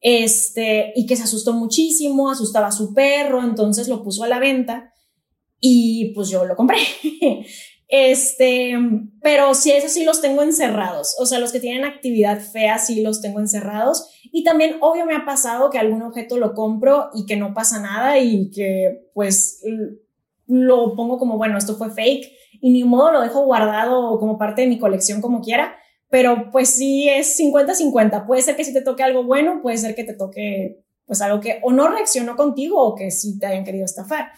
[0.01, 4.39] Este, y que se asustó muchísimo, asustaba a su perro, entonces lo puso a la
[4.39, 4.93] venta
[5.59, 6.79] y pues yo lo compré.
[7.91, 8.77] Este,
[9.23, 11.15] pero sí, esos sí los tengo encerrados.
[11.17, 14.11] O sea, los que tienen actividad fea sí los tengo encerrados.
[14.31, 17.81] Y también, obvio, me ha pasado que algún objeto lo compro y que no pasa
[17.81, 19.61] nada y que pues
[20.45, 24.61] lo pongo como, bueno, esto fue fake y ni modo lo dejo guardado como parte
[24.61, 25.75] de mi colección como quiera.
[26.09, 28.25] Pero pues sí es 50-50.
[28.25, 31.39] Puede ser que si te toque algo bueno, puede ser que te toque pues algo
[31.39, 34.31] que o no reaccionó contigo o que sí te hayan querido estafar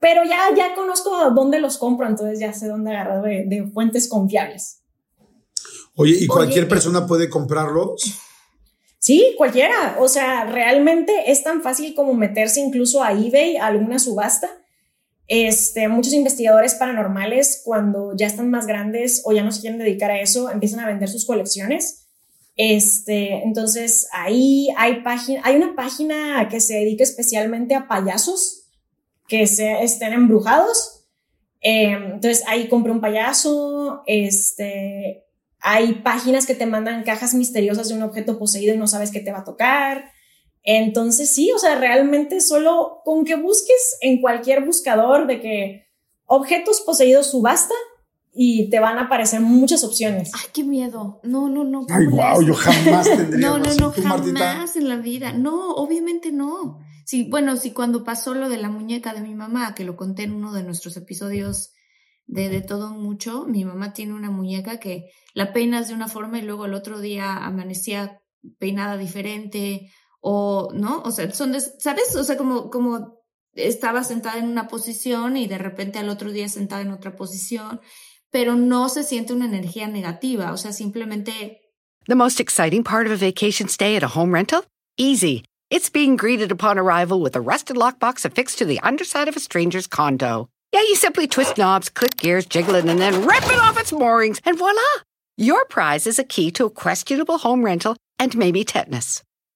[0.00, 4.80] pero ya, ya conozco dónde los compro, entonces ya sé dónde agarrar de, fuentes confiables.
[5.94, 8.02] Oye, ¿y cualquier persona puede comprarlos?
[8.98, 9.98] Sí, cualquiera.
[10.00, 14.59] O sea, realmente es tan fácil como meterse incluso a eBay, a alguna subasta.
[15.32, 20.10] Este, muchos investigadores paranormales, cuando ya están más grandes o ya no se quieren dedicar
[20.10, 22.08] a eso, empiezan a vender sus colecciones.
[22.56, 25.04] Este, entonces ahí hay
[25.44, 28.64] hay una página que se dedica especialmente a payasos
[29.28, 31.04] que se, estén embrujados.
[31.60, 35.26] Eh, entonces ahí compré un payaso, este,
[35.60, 39.20] hay páginas que te mandan cajas misteriosas de un objeto poseído y no sabes qué
[39.20, 40.10] te va a tocar.
[40.62, 45.86] Entonces sí, o sea, realmente solo con que busques en cualquier buscador de que
[46.26, 47.74] objetos poseídos subasta
[48.32, 50.30] y te van a aparecer muchas opciones.
[50.34, 51.20] Ay, qué miedo.
[51.24, 51.86] No, no, no.
[51.88, 53.48] Ay, wow, yo jamás tendría.
[53.48, 55.32] no, no, no, jamás en la vida.
[55.32, 56.78] No, obviamente no.
[57.04, 60.24] Sí, bueno, sí, cuando pasó lo de la muñeca de mi mamá, que lo conté
[60.24, 61.72] en uno de nuestros episodios
[62.26, 66.38] de, de todo mucho, mi mamá tiene una muñeca que la peinas de una forma
[66.38, 68.20] y luego el otro día amanecía
[68.58, 71.02] peinada diferente o, ¿no?
[71.02, 72.14] O sea, son, ¿sabes?
[72.16, 73.20] O sea, como, como
[73.54, 77.80] estaba sentada en una posición y de repente al otro día sentada en otra posición,
[78.30, 81.60] pero no se siente una energía negativa, o sea, simplemente...
[82.06, 84.64] The most exciting part of a vacation stay at a home rental?
[84.96, 85.44] Easy.
[85.70, 89.40] It's being greeted upon arrival with a rusted lockbox affixed to the underside of a
[89.40, 90.48] stranger's condo.
[90.72, 93.92] Yeah, you simply twist knobs, click gears, jiggle it, and then rip it off its
[93.92, 94.80] moorings, and voila!
[95.36, 99.22] Your prize is a key to a questionable home rental and maybe tetanus.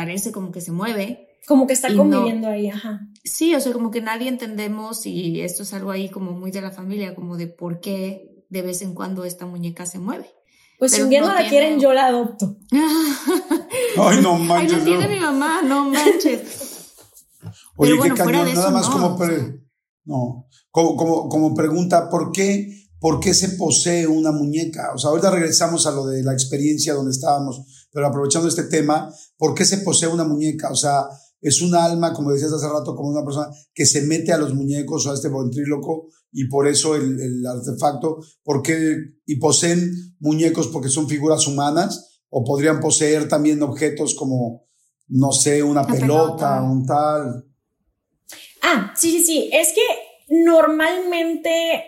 [0.00, 1.28] parece como que se mueve.
[1.46, 3.00] Como que está conviviendo ahí, ajá.
[3.22, 6.62] Sí, o sea, como que nadie entendemos y esto es algo ahí como muy de
[6.62, 10.30] la familia, como de por qué de vez en cuando esta muñeca se mueve.
[10.78, 12.56] Pues si un día no, la quieren, yo la adopto.
[13.98, 14.72] Ay, no manches.
[14.72, 16.94] Ay, no tiene mi mamá, no manches.
[17.76, 19.18] Oye, qué cañón, nada más como,
[20.04, 24.92] no, como, como, como pregunta, ¿por qué ¿Por qué se posee una muñeca?
[24.94, 29.12] O sea, ahorita regresamos a lo de la experiencia donde estábamos, pero aprovechando este tema,
[29.36, 30.70] ¿por qué se posee una muñeca?
[30.70, 31.06] O sea,
[31.40, 34.54] es un alma, como decías hace rato, como una persona que se mete a los
[34.54, 38.96] muñecos o a este ventríloco y por eso el, artefacto, ¿por qué?
[39.26, 44.66] Y poseen muñecos porque son figuras humanas o podrían poseer también objetos como,
[45.08, 47.46] no sé, una pelota, un tal.
[48.62, 49.50] Ah, sí, sí, sí.
[49.52, 51.84] Es que normalmente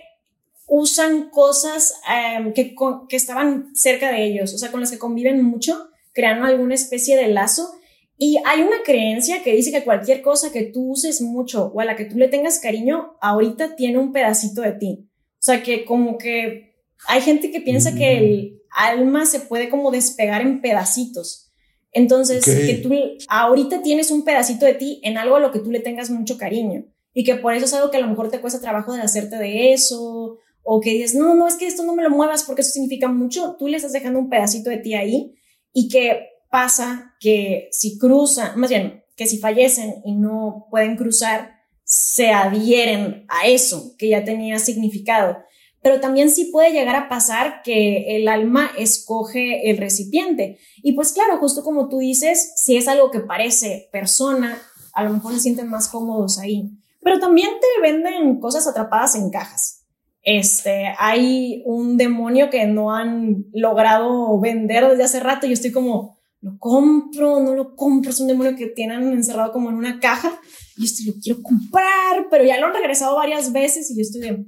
[0.66, 2.74] usan cosas em, que,
[3.08, 7.16] que estaban cerca de ellos, o sea, con las que conviven mucho, crean alguna especie
[7.16, 7.72] de lazo.
[8.16, 11.84] Y hay una creencia que dice que cualquier cosa que tú uses mucho o a
[11.84, 15.08] la que tú le tengas cariño, ahorita tiene un pedacito de ti.
[15.40, 16.76] O sea, que como que
[17.08, 21.50] hay gente que piensa que el alma se puede como despegar en pedacitos.
[21.90, 22.90] Entonces, que tú
[23.28, 26.38] ahorita tienes un pedacito de ti en algo a lo que tú le tengas mucho
[26.38, 29.02] cariño y que por eso es algo que a lo mejor te cuesta trabajo de
[29.02, 32.44] hacerte de eso o que dices, no, no, es que esto no me lo muevas
[32.44, 35.34] porque eso significa mucho, tú le estás dejando un pedacito de ti ahí
[35.72, 41.60] y que pasa que si cruzan, más bien, que si fallecen y no pueden cruzar,
[41.84, 45.38] se adhieren a eso que ya tenía significado.
[45.82, 50.58] Pero también sí puede llegar a pasar que el alma escoge el recipiente.
[50.76, 54.60] Y pues claro, justo como tú dices, si es algo que parece persona,
[54.92, 56.70] a lo mejor se sienten más cómodos ahí.
[57.02, 59.81] Pero también te venden cosas atrapadas en cajas
[60.22, 65.72] este, hay un demonio que no han logrado vender desde hace rato y yo estoy
[65.72, 70.00] como, lo compro, no lo compro, es un demonio que tienen encerrado como en una
[70.00, 70.40] caja
[70.76, 74.20] y esto lo quiero comprar, pero ya lo han regresado varias veces y yo estoy
[74.20, 74.46] de,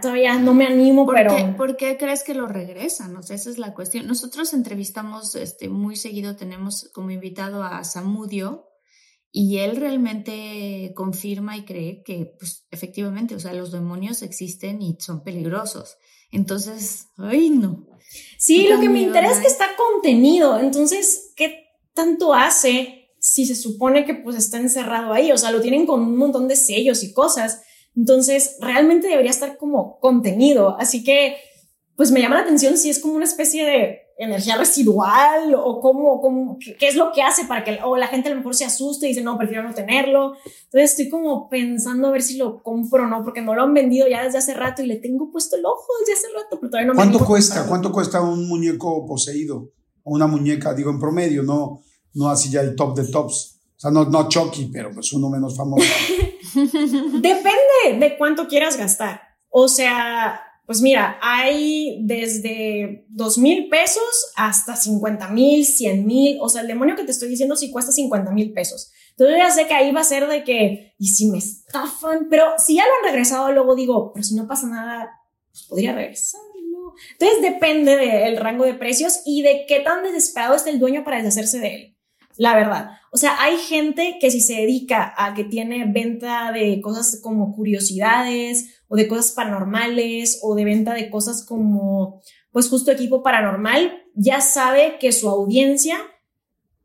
[0.00, 1.36] todavía, no me animo, ¿Por pero...
[1.36, 3.16] Qué, ¿Por qué crees que lo regresan?
[3.16, 4.06] O sea, esa es la cuestión.
[4.06, 8.66] Nosotros entrevistamos este, muy seguido, tenemos como invitado a Samudio
[9.38, 14.96] y él realmente confirma y cree que, pues, efectivamente, o sea, los demonios existen y
[14.98, 15.98] son peligrosos.
[16.32, 17.86] Entonces, ay, no.
[18.38, 20.58] Sí, lo que me interesa es que está contenido.
[20.58, 25.30] Entonces, ¿qué tanto hace si se supone que pues está encerrado ahí?
[25.32, 27.60] O sea, lo tienen con un montón de sellos y cosas.
[27.94, 30.78] Entonces, realmente debería estar como contenido.
[30.78, 31.36] Así que,
[31.94, 36.20] pues me llama la atención si es como una especie de energía residual o cómo,
[36.20, 38.64] cómo qué, es lo que hace para que o la gente a lo mejor se
[38.64, 40.34] asuste y dice, no, prefiero no tenerlo.
[40.64, 43.74] Entonces estoy como pensando a ver si lo compro o no, porque no lo han
[43.74, 46.70] vendido ya desde hace rato y le tengo puesto el ojo desde hace rato, pero
[46.70, 47.66] todavía no ¿Cuánto cuesta?
[47.66, 49.70] ¿Cuánto cuesta un muñeco poseído?
[50.02, 51.82] O una muñeca, digo, en promedio, no,
[52.14, 53.60] no así ya el top de tops.
[53.76, 55.84] O sea, no, no Chucky, pero pues uno menos famoso.
[56.54, 59.20] Depende de cuánto quieras gastar.
[59.50, 66.38] O sea, pues mira, hay desde dos mil pesos hasta 50 mil, 100 mil.
[66.40, 68.90] O sea, el demonio que te estoy diciendo sí cuesta 50 mil pesos.
[69.10, 72.46] Entonces ya sé que ahí va a ser de que, y si me estafan, pero
[72.58, 75.10] si ya lo han regresado, luego digo, pero si no pasa nada,
[75.50, 76.46] pues podría regresarlo.
[77.12, 81.18] Entonces depende del rango de precios y de qué tan desesperado está el dueño para
[81.18, 81.95] deshacerse de él
[82.36, 82.90] la verdad.
[83.10, 87.54] O sea, hay gente que si se dedica a que tiene venta de cosas como
[87.54, 92.20] curiosidades o de cosas paranormales o de venta de cosas como,
[92.52, 95.98] pues justo equipo paranormal, ya sabe que su audiencia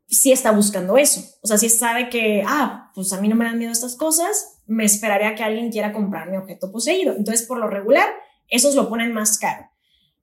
[0.08, 1.22] sí está buscando eso.
[1.42, 4.60] O sea, sí sabe que, ah, pues a mí no me dan miedo estas cosas,
[4.66, 7.14] me esperaría que alguien quiera comprar mi objeto poseído.
[7.16, 8.08] Entonces, por lo regular,
[8.48, 9.71] esos lo ponen más caro.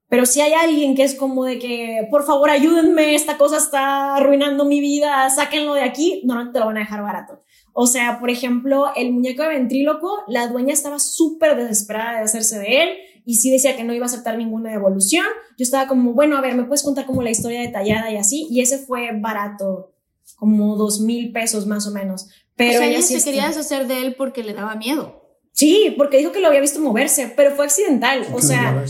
[0.10, 4.16] Pero si hay alguien que es como de que, por favor, ayúdenme, esta cosa está
[4.16, 7.44] arruinando mi vida, sáquenlo de aquí, no, te lo van a dejar barato.
[7.74, 12.58] O sea, por ejemplo, el muñeco de ventríloco, la dueña estaba súper desesperada de hacerse
[12.58, 12.90] de él
[13.24, 15.26] y sí decía que no iba a aceptar ninguna devolución.
[15.58, 18.48] Yo estaba como, bueno, a ver, ¿me puedes contar como la historia detallada y así?
[18.50, 19.94] Y ese fue barato,
[20.36, 22.28] como dos mil pesos más o menos.
[22.56, 25.22] Pero o sea, ella, se quería deshacer de él porque le daba miedo.
[25.54, 28.26] Sí, porque dijo que lo había visto moverse, pero fue accidental.
[28.34, 28.84] O sea,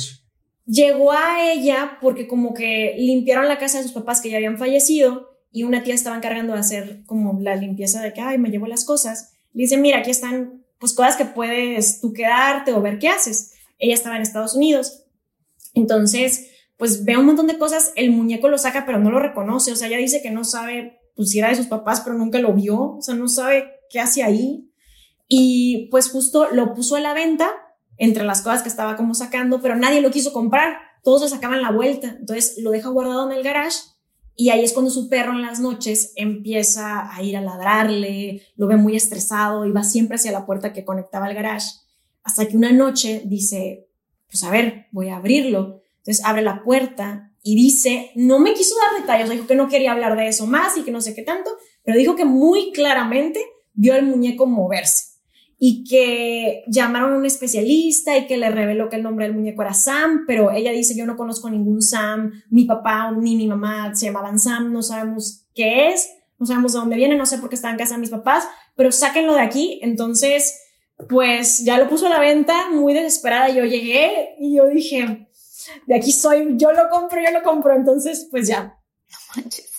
[0.69, 4.60] llegó a ella porque como que limpiaron la casa de sus papás que ya habían
[4.60, 8.49] fallecido y una tía estaba encargando de hacer como la limpieza de que, ay, me
[8.49, 9.34] llevo las cosas.
[9.53, 13.53] Le dice, mira, aquí están pues cosas que puedes tú quedarte o ver qué haces.
[13.79, 15.05] Ella estaba en Estados Unidos.
[15.73, 19.71] Entonces, pues ve un montón de cosas, el muñeco lo saca pero no lo reconoce,
[19.71, 22.39] o sea, ella dice que no sabe, pues si era de sus papás, pero nunca
[22.39, 24.71] lo vio, o sea, no sabe qué hace ahí.
[25.27, 27.51] Y pues justo lo puso a la venta
[28.00, 31.62] entre las cosas que estaba como sacando, pero nadie lo quiso comprar, todos le sacaban
[31.62, 33.78] la vuelta, entonces lo deja guardado en el garage
[34.36, 38.68] y ahí es cuando su perro en las noches empieza a ir a ladrarle, lo
[38.68, 41.68] ve muy estresado y va siempre hacia la puerta que conectaba al garage,
[42.24, 43.90] hasta que una noche dice,
[44.30, 48.76] pues a ver, voy a abrirlo, entonces abre la puerta y dice, no me quiso
[48.76, 51.22] dar detalles, dijo que no quería hablar de eso más y que no sé qué
[51.22, 51.52] tanto,
[51.84, 55.09] pero dijo que muy claramente vio al muñeco moverse
[55.62, 59.62] y que llamaron a un especialista y que le reveló que el nombre del muñeco
[59.62, 63.93] era Sam, pero ella dice, yo no conozco ningún Sam, mi papá ni mi mamá
[63.93, 67.50] se llamaban Sam, no sabemos qué es, no sabemos de dónde viene, no sé por
[67.50, 69.80] qué está en casa de mis papás, pero sáquenlo de aquí.
[69.84, 70.62] Entonces,
[71.10, 75.28] pues ya lo puso a la venta, muy desesperada, yo llegué y yo dije,
[75.86, 78.80] de aquí soy, yo lo compro, yo lo compro, entonces, pues ya.
[79.12, 79.69] No manches.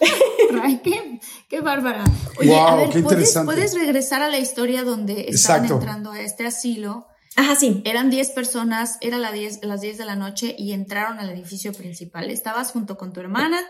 [1.48, 2.04] qué bárbara.
[2.38, 7.06] Oye, a ver, ¿puedes, regresar a la historia donde estaban entrando a este asilo?
[7.36, 7.82] Ajá, sí.
[7.84, 9.60] Eran 10 personas, era las 10
[9.98, 12.30] de la noche y entraron al edificio principal.
[12.30, 13.60] Estabas junto con tu hermana,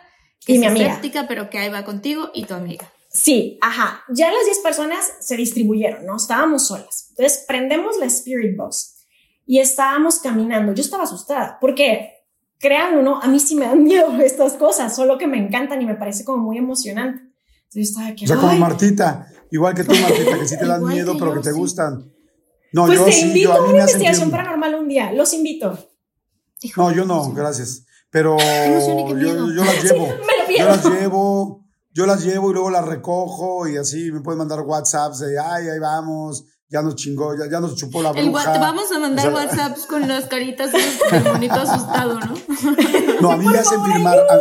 [0.44, 2.90] que es mi escéptica, pero que ahí va contigo, y tu amiga.
[3.10, 4.04] Sí, ajá.
[4.08, 6.16] Ya las 10 personas se distribuyeron, ¿no?
[6.16, 7.08] Estábamos solas.
[7.10, 9.06] Entonces prendemos la Spirit Box
[9.46, 10.74] y estábamos caminando.
[10.74, 12.12] Yo estaba asustada porque
[12.58, 15.86] créanlo no, a mí sí me dan miedo estas cosas, solo que me encantan y
[15.86, 17.27] me parece como muy emocionante.
[17.70, 20.84] Entonces estaba que, o sea, como Martita, igual que tú, Martita, que sí te dan
[20.84, 22.10] miedo, pero que te gustan.
[22.72, 25.78] No, pues yo te invito a, una investigación paranormal un día, los invito.
[26.76, 27.84] no, yo no, gracias.
[28.10, 30.08] Pero yo, yo, las llevo.
[30.56, 34.60] yo las llevo, yo las llevo y luego las recojo y así me pueden mandar
[34.60, 38.52] WhatsApps de, ay, ahí vamos, ya nos chingó, ya, ya nos chupó la bruja.
[38.52, 42.34] te vamos a mandar WhatsApps con las caritas del bonito asustado, ¿no?
[43.20, 44.18] No, a mí me hacen firmar.
[44.18, 44.38] A,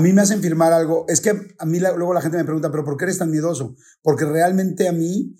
[0.00, 1.04] mí me hacen firmar algo.
[1.08, 3.74] Es que a mí luego la gente me pregunta, ¿pero por qué eres tan miedoso?
[4.02, 5.34] Porque realmente a mí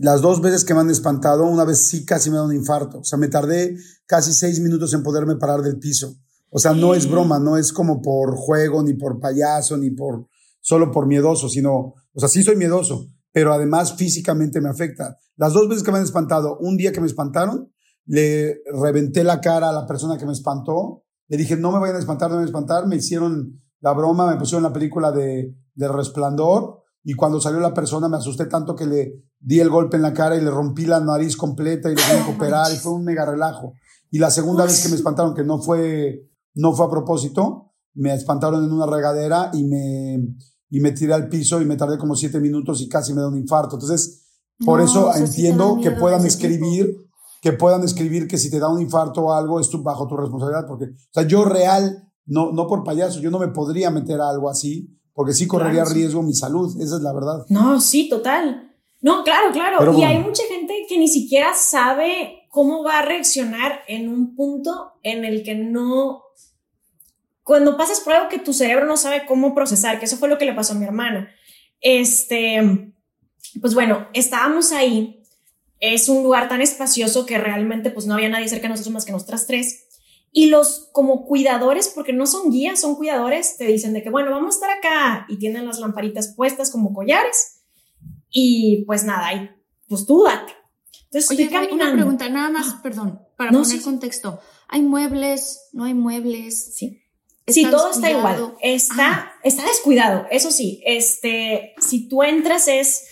[0.00, 3.00] las dos veces que me han espantado, una vez sí casi me da un infarto.
[3.00, 3.76] O sea, me tardé
[4.06, 6.16] casi seis minutos en poderme parar del piso.
[6.50, 10.26] O sea, no es broma, no es como por juego, ni por payaso, ni por
[10.60, 15.18] solo por miedoso, sino, o sea, sí soy miedoso, pero además físicamente me afecta.
[15.36, 17.72] Las dos veces que me han espantado, un día que me espantaron,
[18.06, 21.96] le reventé la cara a la persona que me espantó, le dije, no me vayan
[21.96, 25.12] a espantar, no me vayan a espantar, me hicieron la broma, me pusieron la película
[25.12, 29.70] de, de Resplandor, y cuando salió la persona me asusté tanto que le di el
[29.70, 32.72] golpe en la cara y le rompí la nariz completa y le tuve que operar
[32.72, 33.72] y fue un mega relajo.
[34.10, 38.14] Y la segunda vez que me espantaron, que no fue, no fue a propósito, me
[38.14, 40.36] espantaron en una regadera y me,
[40.70, 43.28] y me tiré al piso y me tardé como siete minutos y casi me da
[43.28, 43.76] un infarto.
[43.76, 44.26] Entonces,
[44.64, 46.96] por eso entiendo que puedan escribir,
[47.40, 50.16] que puedan escribir que si te da un infarto o algo es tu, bajo tu
[50.16, 54.20] responsabilidad, porque, o sea, yo real, no, no por payaso, yo no me podría meter
[54.20, 57.44] a algo así, porque sí correría riesgo mi salud, esa es la verdad.
[57.48, 58.72] No, sí, total.
[59.00, 59.98] No, claro, claro.
[59.98, 64.92] y hay mucha gente que ni siquiera sabe cómo va a reaccionar en un punto
[65.02, 66.22] en el que no
[67.48, 70.36] cuando pasas por algo que tu cerebro no sabe cómo procesar, que eso fue lo
[70.36, 71.30] que le pasó a mi hermana.
[71.80, 72.92] Este,
[73.62, 75.22] pues bueno, estábamos ahí.
[75.80, 79.06] Es un lugar tan espacioso que realmente pues no había nadie cerca de nosotros más
[79.06, 79.87] que nosotras tres.
[80.38, 84.30] Y los como cuidadores, porque no son guías, son cuidadores, te dicen de que, bueno,
[84.30, 87.64] vamos a estar acá y tienen las lamparitas puestas como collares.
[88.30, 89.50] Y pues nada, y
[89.88, 90.52] pues tú date.
[91.06, 94.38] Entonces, Oye, una pregunta, nada más, perdón, para poner contexto.
[94.68, 95.70] ¿Hay muebles?
[95.72, 96.72] ¿No hay muebles?
[96.72, 97.02] Sí.
[97.48, 98.54] Sí, todo está igual.
[98.62, 99.32] Está, ah.
[99.42, 100.26] está descuidado.
[100.30, 103.08] Eso sí, este, si tú entras es,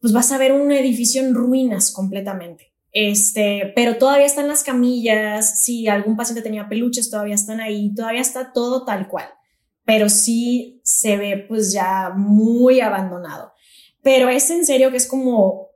[0.00, 2.69] pues vas a ver un edificio en ruinas completamente.
[2.92, 5.60] Este, pero todavía están las camillas.
[5.60, 7.94] Si algún paciente tenía peluches, todavía están ahí.
[7.94, 9.28] Todavía está todo tal cual.
[9.84, 13.52] Pero sí se ve, pues ya muy abandonado.
[14.02, 15.68] Pero es en serio que es como,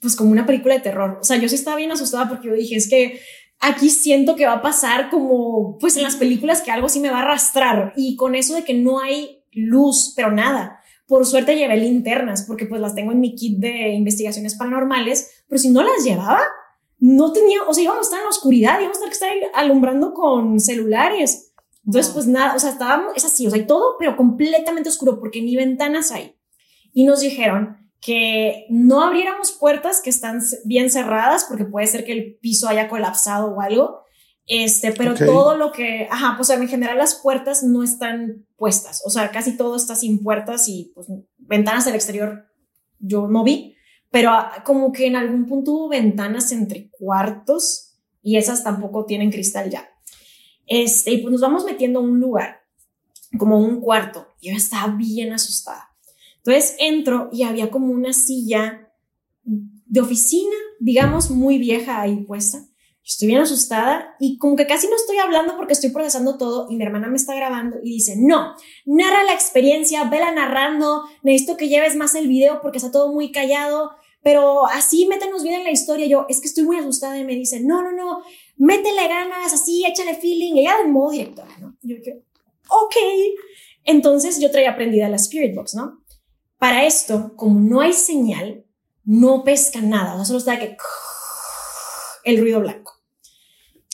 [0.00, 1.18] pues como una película de terror.
[1.20, 3.20] O sea, yo sí estaba bien asustada porque yo dije, es que
[3.60, 7.10] aquí siento que va a pasar como, pues en las películas que algo sí me
[7.10, 10.77] va a arrastrar y con eso de que no hay luz, pero nada.
[11.08, 15.58] Por suerte llevé linternas porque pues las tengo en mi kit de investigaciones paranormales, pero
[15.58, 16.40] si no las llevaba,
[16.98, 20.14] no tenía, o sea, íbamos a estar en la oscuridad, íbamos a que estar alumbrando
[20.14, 21.52] con celulares.
[21.84, 25.42] Entonces, pues nada, o sea, estábamos, es así, o sea, todo, pero completamente oscuro porque
[25.42, 26.36] ni ventanas hay.
[26.92, 32.12] Y nos dijeron, que no abriéramos puertas que están bien cerradas porque puede ser que
[32.12, 34.02] el piso haya colapsado o algo.
[34.46, 39.10] Este, pero todo lo que, ajá, pues en general las puertas no están puestas, o
[39.10, 41.06] sea, casi todo está sin puertas y pues
[41.38, 42.44] ventanas al exterior
[42.98, 43.76] yo no vi,
[44.10, 49.30] pero ah, como que en algún punto hubo ventanas entre cuartos y esas tampoco tienen
[49.30, 49.88] cristal ya.
[50.66, 52.60] Este, y pues nos vamos metiendo a un lugar,
[53.38, 55.88] como un cuarto, yo estaba bien asustada
[56.48, 58.90] entonces entro y había como una silla
[59.44, 62.64] de oficina, digamos, muy vieja ahí puesta.
[63.08, 66.76] Estoy bien asustada y como que casi no estoy hablando porque estoy procesando todo y
[66.76, 68.54] mi hermana me está grabando y dice, no,
[68.84, 73.32] narra la experiencia, vela narrando, necesito que lleves más el video porque está todo muy
[73.32, 73.92] callado,
[74.22, 76.06] pero así métenos bien en la historia.
[76.06, 78.22] Yo, es que estoy muy asustada y me dice, no, no, no,
[78.58, 81.78] métele ganas, así, échale feeling, ella de modo directora, ¿no?
[81.80, 82.22] Yo dije,
[82.68, 82.96] ok.
[83.84, 86.04] Entonces yo traía aprendida la Spirit Box, ¿no?
[86.58, 88.66] Para esto, como no hay señal,
[89.02, 90.76] no pesca nada, solo está que
[92.24, 92.97] el ruido blanco.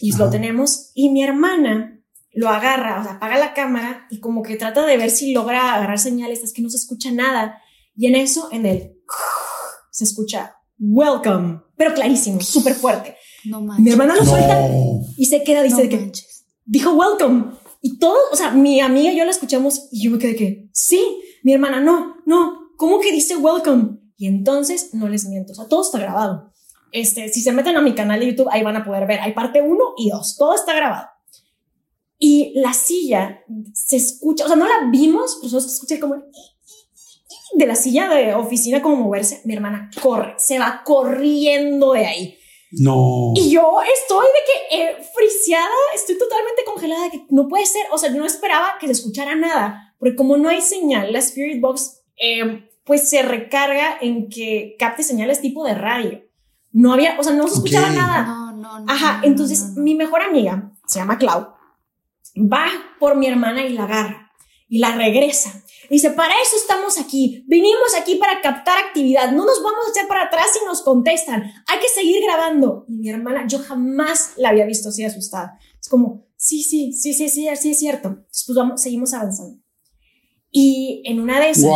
[0.01, 2.01] Y lo tenemos y mi hermana
[2.33, 5.75] lo agarra, o sea, apaga la cámara y como que trata de ver si logra
[5.75, 7.61] agarrar señales, es que no se escucha nada.
[7.95, 8.97] Y en eso, en el
[9.91, 13.17] se escucha welcome, pero clarísimo, súper fuerte.
[13.45, 13.85] No manches.
[13.85, 14.69] Mi hermana lo suelta
[15.17, 16.11] y se queda, dice que
[16.65, 17.53] dijo welcome.
[17.81, 20.71] Y todo, o sea, mi amiga y yo la escuchamos y yo me quedé que
[20.73, 21.21] sí.
[21.43, 23.99] Mi hermana, no, no, ¿cómo que dice welcome?
[24.17, 26.51] Y entonces no les miento, o sea, todo está grabado.
[26.95, 29.19] Este, si se meten a mi canal de YouTube, ahí van a poder ver.
[29.21, 31.09] Hay parte 1 y 2, todo está grabado.
[32.19, 33.43] Y la silla
[33.75, 36.23] se escucha, o sea, no la vimos, pero se escucha como
[37.55, 39.43] de la silla de oficina como moverse.
[39.45, 42.39] Mi hermana corre, se va corriendo de ahí.
[42.71, 43.33] No.
[43.35, 47.83] Y yo estoy de que eh, friseada, estoy totalmente congelada, de que no puede ser,
[47.93, 51.19] o sea, yo no esperaba que se escuchara nada porque como no hay señal, la
[51.19, 56.23] Spirit Box eh, pues se recarga en que capte señales tipo de radio.
[56.75, 58.23] No había, o sea, no se escuchaba nada.
[58.25, 58.93] No, no, no.
[58.93, 61.55] Ajá, entonces mi mejor amiga, se llama Clau,
[62.37, 62.67] va
[62.99, 64.33] por mi hermana y la agarra
[64.69, 65.63] y la regresa.
[65.89, 67.45] Dice, para eso estamos aquí.
[67.47, 69.31] Vinimos aquí para captar actividad.
[69.31, 71.43] No nos vamos a echar para atrás si nos contestan.
[71.69, 72.85] Hay que seguir grabando.
[72.89, 75.59] Y mi hermana, yo jamás la había visto así asustada.
[75.81, 78.09] Es como, sí, sí, sí, sí, sí, sí, es cierto.
[78.09, 79.61] Entonces, pues vamos, seguimos avanzando.
[80.51, 81.71] Y en una de esas,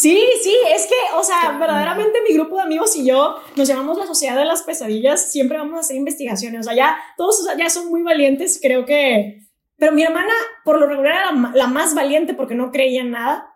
[0.00, 3.98] Sí, sí, es que, o sea, verdaderamente mi grupo de amigos y yo nos llamamos
[3.98, 7.68] la Sociedad de las Pesadillas, siempre vamos a hacer investigaciones, o sea, ya todos ya
[7.68, 9.42] son muy valientes, creo que,
[9.76, 10.32] pero mi hermana
[10.64, 13.52] por lo regular era la, la más valiente porque no creía en nada,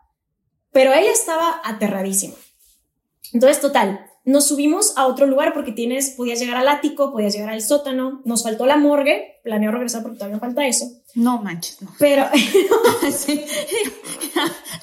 [0.70, 2.34] pero ella estaba aterradísima.
[3.32, 7.50] Entonces, total, nos subimos a otro lugar porque tienes, podías llegar al ático, podías llegar
[7.50, 10.86] al sótano, nos faltó la morgue, planeo regresar porque todavía falta eso.
[11.14, 11.90] No manches, no.
[11.98, 12.24] Pero,
[13.16, 13.44] sí.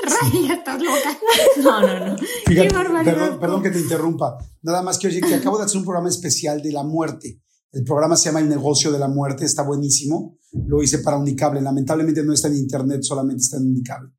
[0.03, 1.17] Raya, estás loca.
[1.57, 2.17] No, no, no.
[2.45, 3.13] Fíjate, Qué barbaridad.
[3.13, 4.37] perdón, perdón que te interrumpa.
[4.61, 7.41] Nada más quiero decir que acabo de hacer un programa especial de la muerte.
[7.71, 10.37] El programa se llama El negocio de la muerte, está buenísimo.
[10.67, 11.61] Lo hice para Unicable.
[11.61, 14.11] Lamentablemente no está en internet, solamente está en Unicable.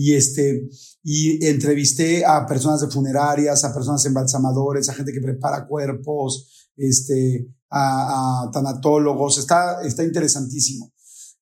[0.00, 0.68] Y este,
[1.02, 7.48] y entrevisté a personas de funerarias, a personas embalsamadores, a gente que prepara cuerpos, este,
[7.68, 9.38] a, tanatólogos.
[9.38, 10.92] Está, está interesantísimo.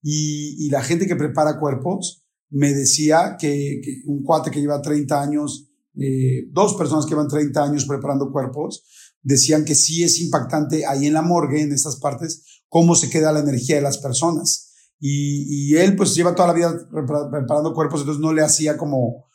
[0.03, 5.21] Y, la gente que prepara cuerpos me decía que, que un cuate que lleva 30
[5.21, 5.69] años,
[6.01, 8.85] eh, dos personas que llevan 30 años preparando cuerpos,
[9.23, 13.33] decían que sí es impactante ahí en la morgue, en estas partes, cómo se queda
[13.33, 14.66] la energía de las personas.
[14.99, 19.27] Y, él pues lleva toda la vida prepara- preparando cuerpos, entonces no le hacía como,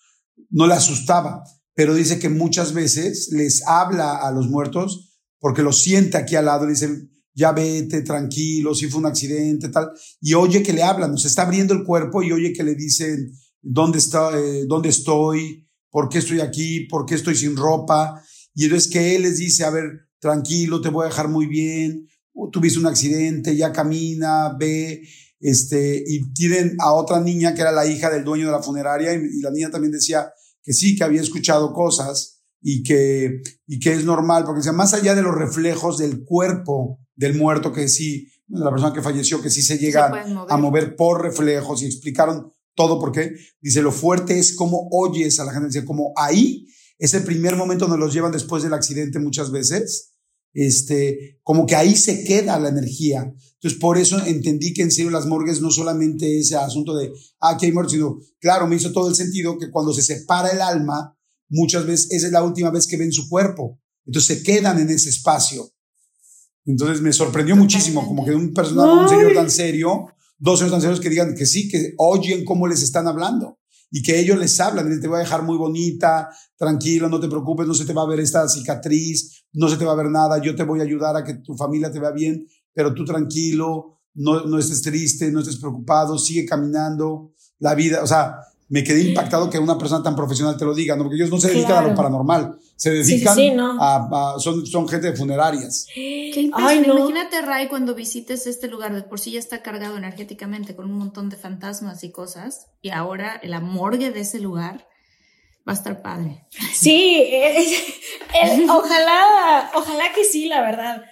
[0.50, 1.44] no le asustaba,
[1.76, 6.46] pero dice que muchas veces les habla a los muertos porque los siente aquí al
[6.46, 6.90] lado dice,
[7.34, 9.90] ya vete, tranquilo, si fue un accidente, tal,
[10.20, 13.32] y oye que le hablan, nos está abriendo el cuerpo y oye que le dicen,
[13.62, 15.68] ¿dónde, está, eh, ¿dónde estoy?
[15.90, 16.82] ¿Por qué estoy aquí?
[16.82, 18.22] ¿Por qué estoy sin ropa?
[18.54, 22.08] Y entonces que él les dice, a ver, tranquilo, te voy a dejar muy bien,
[22.52, 25.02] tuviste un accidente, ya camina, ve,
[25.42, 29.14] este, y tienen a otra niña que era la hija del dueño de la funeraria
[29.14, 30.32] y, y la niña también decía
[30.64, 34.94] que sí, que había escuchado cosas y que, y que es normal, porque decía, más
[34.94, 39.42] allá de los reflejos del cuerpo del muerto, que sí, de la persona que falleció,
[39.42, 40.48] que sí se llega mover.
[40.50, 43.34] a mover por reflejos y explicaron todo por qué.
[43.60, 46.68] Dice, lo fuerte es cómo oyes a la gente, dice, como ahí
[46.98, 50.14] es el primer momento donde los llevan después del accidente muchas veces,
[50.54, 53.34] este, como que ahí se queda la energía.
[53.62, 57.52] Entonces, por eso entendí que en serio las morgues no solamente ese asunto de, ah,
[57.52, 60.62] aquí hay muertos, sino, claro, me hizo todo el sentido que cuando se separa el
[60.62, 61.16] alma,
[61.48, 63.80] muchas veces esa es la última vez que ven su cuerpo.
[64.04, 65.70] Entonces se quedan en ese espacio.
[66.66, 70.08] Entonces me sorprendió muchísimo, como que un personaje, un señor tan serio,
[70.40, 73.60] dos señores tan serios que digan que sí, que oyen cómo les están hablando
[73.92, 77.68] y que ellos les hablan, te voy a dejar muy bonita, tranquilo, no te preocupes,
[77.68, 80.42] no se te va a ver esta cicatriz, no se te va a ver nada,
[80.42, 84.00] yo te voy a ayudar a que tu familia te vea bien, pero tú tranquilo,
[84.16, 88.38] no, no estés triste, no estés preocupado, sigue caminando, la vida, o sea,
[88.70, 91.04] me quedé impactado que una persona tan profesional te lo diga, ¿no?
[91.04, 91.90] porque ellos no se dedican a Claro.
[91.90, 93.78] lo paranormal, se sí, dedican sí, ¿no?
[93.82, 95.86] a, a- son, son gente de funerarias.
[95.94, 96.98] Qué Ay, no.
[96.98, 100.98] Imagínate, Ray, cuando visites este lugar, de por sí ya está cargado energéticamente con un
[100.98, 104.88] montón de fantasmas y cosas, y ahora la morgue de ese lugar
[105.68, 106.48] va a estar padre.
[106.74, 107.58] Sí, eh,
[108.44, 111.04] eh, ojalá, ojalá que sí, la verdad.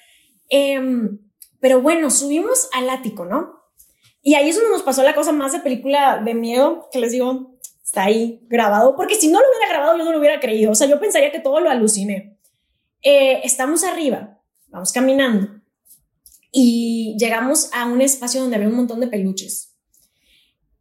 [0.49, 1.19] Em,
[1.59, 3.59] pero bueno, subimos al ático, ¿no?
[4.21, 7.11] Y ahí es donde nos pasó la cosa más de película de miedo, que les
[7.11, 10.71] digo, está ahí grabado, porque si no lo hubiera grabado yo no lo hubiera creído,
[10.71, 12.37] o sea, yo pensaría que todo lo aluciné.
[13.01, 15.59] Eh, estamos arriba, vamos caminando,
[16.51, 19.75] y llegamos a un espacio donde había un montón de peluches.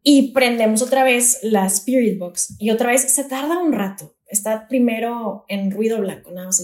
[0.01, 2.55] Y prendemos otra vez la Spirit Box.
[2.57, 4.15] Y otra vez se tarda un rato.
[4.27, 6.61] Está primero en ruido blanco, nada más.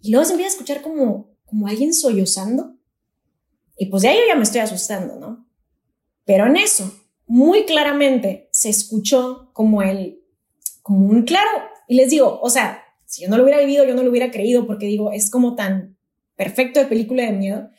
[0.00, 2.76] Y luego se empieza a escuchar como, como alguien sollozando.
[3.76, 5.46] Y pues de ahí yo ya me estoy asustando, ¿no?
[6.24, 6.92] Pero en eso,
[7.26, 10.20] muy claramente se escuchó como el,
[10.82, 11.48] como un claro.
[11.86, 14.30] Y les digo, o sea, si yo no lo hubiera vivido, yo no lo hubiera
[14.30, 15.96] creído porque digo, es como tan
[16.36, 17.70] perfecto de película de miedo.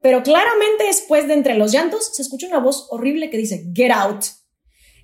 [0.00, 3.90] Pero claramente después de entre los llantos se escucha una voz horrible que dice, get
[3.90, 4.24] out.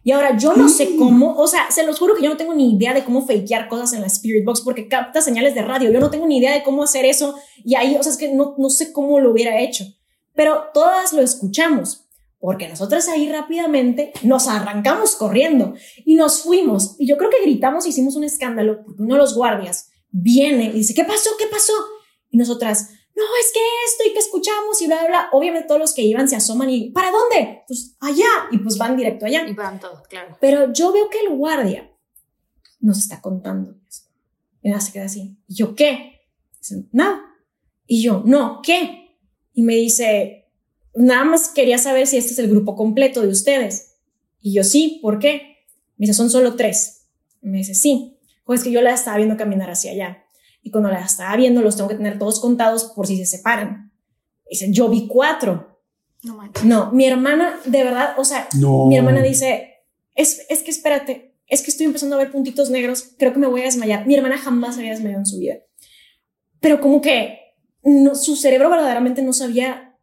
[0.04, 2.54] Y ahora yo no sé cómo, o sea, se los juro que yo no tengo
[2.54, 5.90] ni idea de cómo fakear cosas en la Spirit Box porque capta señales de radio.
[5.90, 7.34] Yo no tengo ni idea de cómo hacer eso.
[7.64, 9.84] Y ahí, o sea, es que no, no sé cómo lo hubiera hecho.
[10.34, 12.04] Pero todas lo escuchamos
[12.44, 15.72] porque nosotras ahí rápidamente nos arrancamos corriendo
[16.04, 16.96] y nos fuimos.
[16.98, 20.72] Y yo creo que gritamos hicimos un escándalo porque uno de los guardias viene y
[20.72, 21.30] dice, ¿qué pasó?
[21.38, 21.72] ¿Qué pasó?
[22.28, 25.28] Y nosotras, no, es que esto y que escuchamos y bla, bla, bla.
[25.32, 27.62] Obviamente todos los que iban se asoman y, ¿para dónde?
[27.66, 28.48] Pues allá.
[28.50, 29.46] Y pues van directo allá.
[29.46, 30.36] Y van todos, claro.
[30.40, 31.92] Pero yo veo que el guardia
[32.80, 33.76] nos está contando.
[34.62, 35.38] Y nada, se queda así.
[35.46, 36.22] ¿Y yo qué?
[36.58, 37.22] Dice, nada.
[37.86, 39.16] Y yo, no, ¿qué?
[39.52, 40.50] Y me dice,
[40.94, 43.96] nada más quería saber si este es el grupo completo de ustedes.
[44.40, 45.66] Y yo, sí, ¿por qué?
[45.96, 47.06] Me dice, son solo tres.
[47.42, 48.18] Y me dice, sí.
[48.44, 50.23] Pues que yo la estaba viendo caminar hacia allá.
[50.64, 53.92] Y cuando la estaba viendo, los tengo que tener todos contados por si se separan.
[54.50, 55.78] Dice, yo vi cuatro.
[56.22, 56.64] No manches.
[56.64, 58.86] No, mi hermana, de verdad, o sea, No.
[58.86, 59.84] mi hermana dice,
[60.14, 63.46] es, es que espérate, es que estoy empezando a ver puntitos negros, creo que me
[63.46, 64.06] voy a desmayar.
[64.06, 65.56] Mi hermana jamás había desmayado en su vida.
[66.60, 67.38] Pero como que
[68.14, 69.98] su cerebro verdaderamente no sabía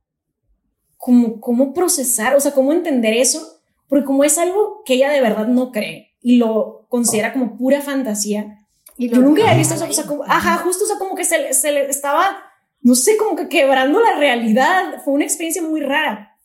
[0.97, 5.22] cómo, cómo procesar, o sea, cómo entender eso, porque como es algo que ella de
[5.22, 8.61] verdad no cree y lo considera como pura fantasía,
[9.02, 11.26] y yo nunca había visto eso, o sea, como, ajá, justo, o sea, como que
[11.26, 12.38] se, se le estaba,
[12.82, 16.38] no sé, como que quebrando la realidad, fue una experiencia muy rara.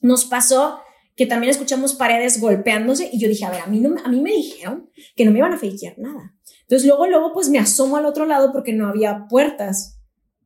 [0.00, 0.78] Nos pasó
[1.16, 4.20] que también escuchamos paredes golpeándose y yo dije, a ver, a mí, no, a mí
[4.20, 6.36] me dijeron que no me iban a fakear nada.
[6.62, 9.98] Entonces luego, luego, pues me asomo al otro lado porque no había puertas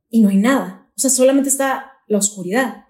[0.09, 0.89] y no hay nada.
[0.97, 2.85] O sea, solamente está la oscuridad.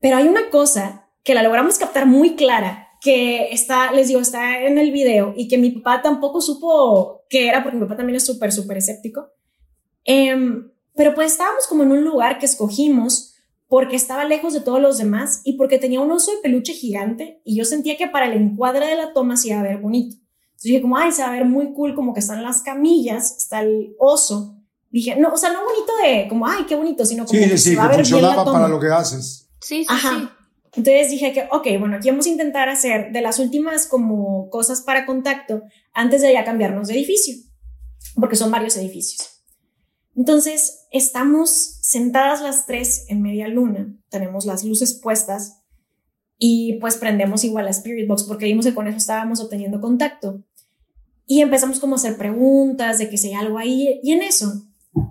[0.00, 4.62] Pero hay una cosa que la logramos captar muy clara, que está, les digo, está
[4.62, 8.16] en el video y que mi papá tampoco supo qué era, porque mi papá también
[8.16, 9.28] es súper, súper escéptico.
[10.04, 13.34] Em, pero pues estábamos como en un lugar que escogimos
[13.68, 17.40] porque estaba lejos de todos los demás y porque tenía un oso de peluche gigante
[17.44, 20.16] y yo sentía que para el encuadre de la toma se iba a ver bonito.
[20.16, 23.36] Entonces dije como, ay, se va a ver muy cool, como que están las camillas,
[23.36, 24.56] está el oso.
[24.90, 27.76] Dije, no, o sea, no bonito de como, ay, qué bonito, sino como que se
[27.76, 28.52] va a ver bien la toma.
[28.52, 29.50] para lo que haces.
[29.60, 30.28] Sí, sí, sí.
[30.76, 34.82] Entonces dije que, ok, bueno, aquí vamos a intentar hacer de las últimas como cosas
[34.82, 35.62] para contacto
[35.92, 37.34] antes de ya cambiarnos de edificio,
[38.14, 39.42] porque son varios edificios.
[40.14, 45.62] Entonces, estamos sentadas las tres en media luna, tenemos las luces puestas
[46.38, 50.42] y pues prendemos igual la Spirit Box porque vimos que con eso estábamos obteniendo contacto.
[51.26, 54.00] Y empezamos como a hacer preguntas de que si hay algo ahí.
[54.02, 54.66] Y en eso,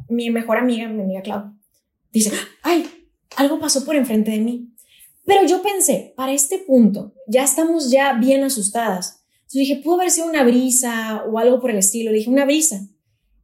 [0.08, 1.54] mi mejor amiga, mi amiga Clau,
[2.12, 2.32] dice,
[2.64, 2.88] ay,
[3.36, 4.75] algo pasó por enfrente de mí.
[5.26, 9.26] Pero yo pensé, para este punto, ya estamos ya bien asustadas.
[9.42, 12.12] Entonces dije, pudo haber sido una brisa o algo por el estilo.
[12.12, 12.88] Le dije, una brisa.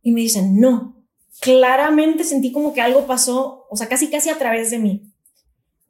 [0.02, 1.02] Y me dicen, no,
[1.40, 5.12] claramente sentí como que algo pasó, o sea, casi casi a través de mí.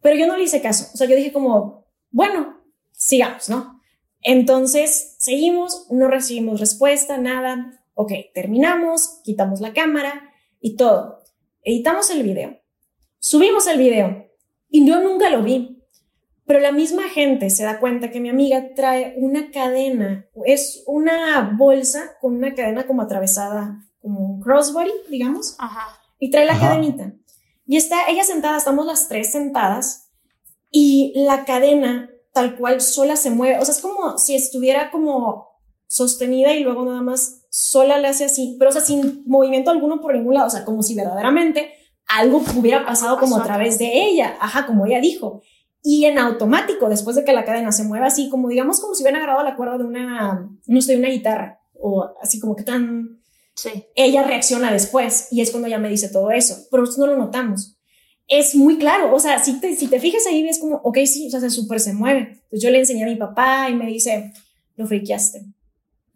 [0.01, 2.61] Pero yo no le hice caso, o sea, yo dije como, bueno,
[2.91, 3.79] sigamos, ¿no?
[4.21, 7.83] Entonces, seguimos, no recibimos respuesta, nada.
[7.93, 11.23] Ok, terminamos, quitamos la cámara y todo.
[11.63, 12.59] Editamos el video,
[13.19, 14.27] subimos el video
[14.69, 15.80] y yo nunca lo vi.
[16.51, 21.49] Pero la misma gente se da cuenta que mi amiga trae una cadena, es una
[21.57, 25.55] bolsa con una cadena como atravesada como un crossbody, digamos,
[26.19, 27.13] y trae la cadenita.
[27.65, 30.09] Y está ella sentada, estamos las tres sentadas,
[30.69, 35.47] y la cadena tal cual sola se mueve, o sea, es como si estuviera como
[35.87, 40.01] sostenida y luego nada más sola le hace así, pero o sea, sin movimiento alguno
[40.01, 41.71] por ningún lado, o sea, como si verdaderamente
[42.07, 45.41] algo hubiera pasado como a través de ella, ajá, como ella dijo.
[45.83, 49.03] Y en automático, después de que la cadena se mueva así, como digamos, como si
[49.03, 53.21] hubieran agarrado la cuerda de una, no sé, una guitarra, o así como que tan
[53.95, 57.19] ella reacciona después y es cuando ella me dice todo eso, pero nosotros no lo
[57.19, 57.77] notamos.
[58.27, 61.27] Es muy claro, o sea, si te, si te fijas ahí, ves como, ok, sí,
[61.27, 62.19] o sea, se súper se mueve.
[62.19, 64.31] Entonces yo le enseñé a mi papá y me dice,
[64.77, 65.45] lo friqueaste,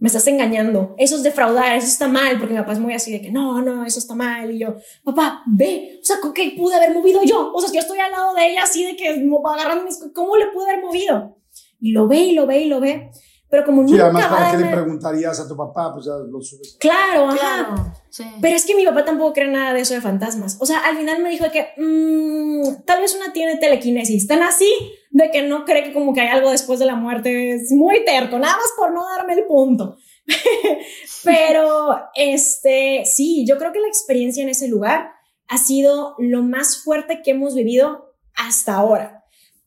[0.06, 3.12] me estás engañando, eso es defraudar, eso está mal, porque mi papá es muy así
[3.12, 4.52] de que no, no, eso está mal.
[4.52, 7.52] Y yo, papá, ve, o sea, ¿qué pude haber movido yo?
[7.52, 10.46] O sea, yo estoy al lado de ella así de que agarrando mis, ¿cómo le
[10.54, 11.40] pude haber movido?
[11.80, 13.10] Y lo ve y lo ve y lo ve.
[13.56, 14.04] Pero como nunca.
[14.04, 15.94] además, ¿para qué le preguntarías a tu papá?
[15.94, 16.76] Pues ya lo subes.
[16.78, 17.94] Claro, ajá.
[18.42, 20.58] Pero es que mi papá tampoco cree nada de eso de fantasmas.
[20.60, 24.28] O sea, al final me dijo que mmm, tal vez una tiene telequinesis.
[24.28, 24.70] Tan así
[25.10, 27.54] de que no cree que como que hay algo después de la muerte.
[27.54, 29.96] Es muy terco, nada más por no darme el punto.
[31.24, 35.14] Pero, este, sí, yo creo que la experiencia en ese lugar
[35.48, 39.15] ha sido lo más fuerte que hemos vivido hasta ahora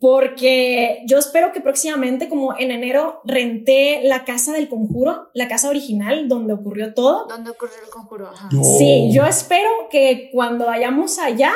[0.00, 5.68] porque yo espero que próximamente, como en enero, renté la casa del conjuro, la casa
[5.68, 7.26] original donde ocurrió todo.
[7.26, 8.30] Donde ocurrió el conjuro.
[8.78, 11.52] Sí, yo espero que cuando vayamos allá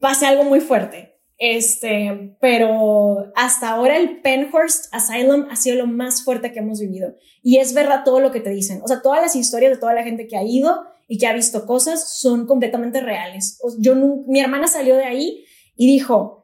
[0.00, 1.12] pase algo muy fuerte.
[1.36, 7.16] Este, pero hasta ahora el Penhurst Asylum ha sido lo más fuerte que hemos vivido.
[7.42, 8.80] Y es verdad todo lo que te dicen.
[8.82, 11.34] O sea, todas las historias de toda la gente que ha ido y que ha
[11.34, 13.60] visto cosas son completamente reales.
[13.78, 15.44] Yo, mi hermana salió de ahí
[15.76, 16.41] y dijo,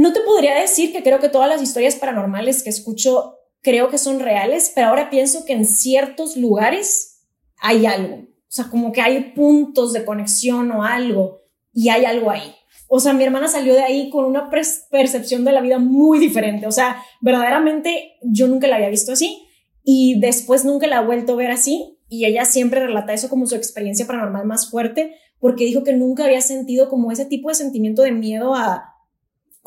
[0.00, 3.98] no te podría decir que creo que todas las historias paranormales que escucho creo que
[3.98, 7.26] son reales, pero ahora pienso que en ciertos lugares
[7.60, 8.14] hay algo.
[8.14, 11.42] O sea, como que hay puntos de conexión o algo
[11.74, 12.54] y hay algo ahí.
[12.88, 16.66] O sea, mi hermana salió de ahí con una percepción de la vida muy diferente.
[16.66, 19.46] O sea, verdaderamente yo nunca la había visto así
[19.84, 21.98] y después nunca la he vuelto a ver así.
[22.08, 26.24] Y ella siempre relata eso como su experiencia paranormal más fuerte porque dijo que nunca
[26.24, 28.89] había sentido como ese tipo de sentimiento de miedo a,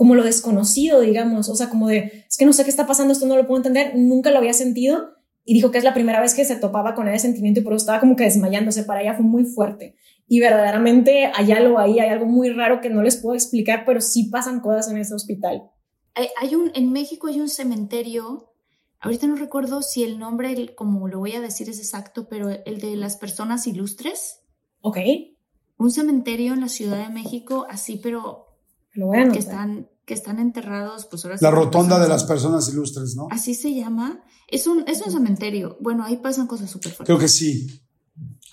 [0.04, 3.14] como lo desconocido, digamos, o sea, como de, es que no sé qué está pasando,
[3.14, 5.14] esto no lo puedo entender, nunca lo había sentido
[5.46, 7.72] y dijo que es la primera vez que se topaba con ese sentimiento y por
[7.72, 9.96] eso estaba como que desmayándose, para ella fue muy fuerte.
[10.28, 14.02] Y verdaderamente hay algo ahí, hay algo muy raro que no les puedo explicar, pero
[14.02, 15.70] sí pasan cosas en ese hospital.
[16.16, 18.50] Hay, un, en México hay un cementerio
[19.00, 22.82] ahorita no recuerdo si el nombre, como lo voy a decir, es exacto, pero el
[22.82, 24.42] de las personas ilustres.
[24.82, 24.98] Ok.
[25.78, 28.48] Un cementerio en la Ciudad de México, así, pero
[28.94, 29.34] Lo bueno.
[29.34, 33.28] que están, que están enterrados, pues ahora sí La rotonda de las personas ilustres, ¿no?
[33.32, 34.24] Así se llama.
[34.48, 35.78] Es un, es un cementerio.
[35.80, 37.06] Bueno, ahí pasan cosas súper fuertes.
[37.06, 37.68] Creo que sí.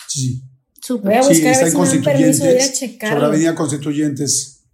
[0.09, 0.42] Sí,
[0.80, 1.11] Súper.
[1.11, 2.64] Voy a sí, buscar a está ver en si me dan permiso de ir a
[2.64, 3.11] Constituyentes.
[3.11, 4.64] Sobre Avenida Constituyentes.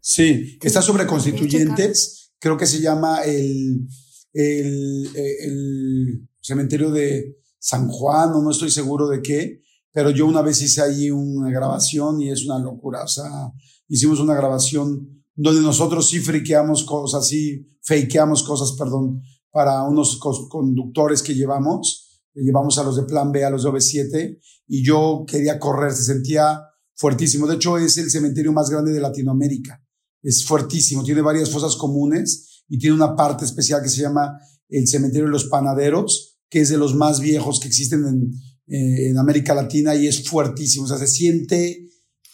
[0.00, 2.32] Sí, está sobre Constituyentes.
[2.38, 3.86] Creo que se llama el,
[4.32, 9.62] el, el cementerio de San Juan, o no estoy seguro de qué,
[9.92, 13.04] pero yo una vez hice allí una grabación y es una locura.
[13.04, 13.52] O sea,
[13.88, 21.22] hicimos una grabación donde nosotros sí friqueamos cosas, sí fakeamos cosas, perdón, para unos conductores
[21.22, 22.20] que llevamos.
[22.34, 26.04] Llevamos a los de Plan B, a los de OV7, y yo quería correr, se
[26.04, 26.62] sentía
[26.94, 27.46] fuertísimo.
[27.46, 29.82] De hecho, es el cementerio más grande de Latinoamérica.
[30.22, 34.86] Es fuertísimo, tiene varias fosas comunes y tiene una parte especial que se llama el
[34.86, 38.32] cementerio de los panaderos, que es de los más viejos que existen en,
[38.68, 40.84] eh, en América Latina y es fuertísimo.
[40.84, 41.88] O sea, se siente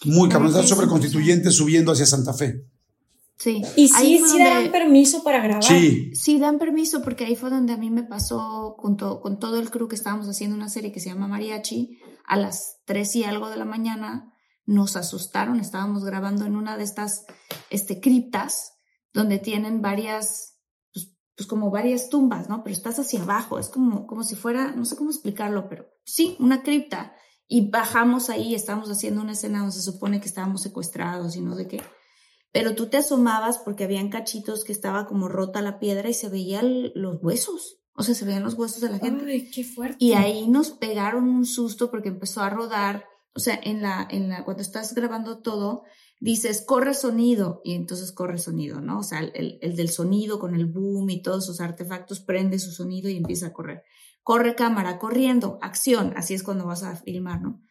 [0.05, 0.51] muy cabrón.
[0.51, 2.63] Está sobre Constituyente subiendo hacia Santa Fe.
[3.37, 3.61] Sí.
[3.75, 5.63] Y sí, sí donde- dan permiso para grabar.
[5.63, 9.59] Sí, Sí, dan permiso porque ahí fue donde a mí me pasó junto con todo
[9.59, 11.99] el crew que estábamos haciendo una serie que se llama Mariachi.
[12.25, 14.33] A las tres y algo de la mañana
[14.65, 15.59] nos asustaron.
[15.59, 17.25] Estábamos grabando en una de estas
[17.69, 18.73] este, criptas
[19.13, 20.57] donde tienen varias,
[20.93, 22.63] pues, pues como varias tumbas, ¿no?
[22.63, 23.59] Pero estás hacia abajo.
[23.59, 27.13] Es como, como si fuera, no sé cómo explicarlo, pero sí, una cripta.
[27.47, 31.55] Y bajamos ahí, estábamos haciendo una escena donde se supone que estábamos secuestrados y no
[31.55, 31.81] sé qué
[32.57, 36.27] pero tú te asomabas porque habían cachitos que estaba como rota la piedra y se
[36.27, 39.25] veían los huesos, o sea, se veían los huesos de la gente.
[39.27, 39.97] Ay, qué fuerte.
[39.99, 43.05] Y ahí nos pegaron un susto porque empezó a rodar,
[43.35, 45.83] o sea, en la, en la, cuando estás grabando todo,
[46.19, 48.99] dices, corre sonido, y entonces corre sonido, ¿no?
[48.99, 52.71] O sea, el, el del sonido con el boom y todos sus artefactos prende su
[52.71, 53.83] sonido y empieza a correr.
[54.23, 57.61] Corre cámara, corriendo, acción, así es cuando vas a filmar, ¿no?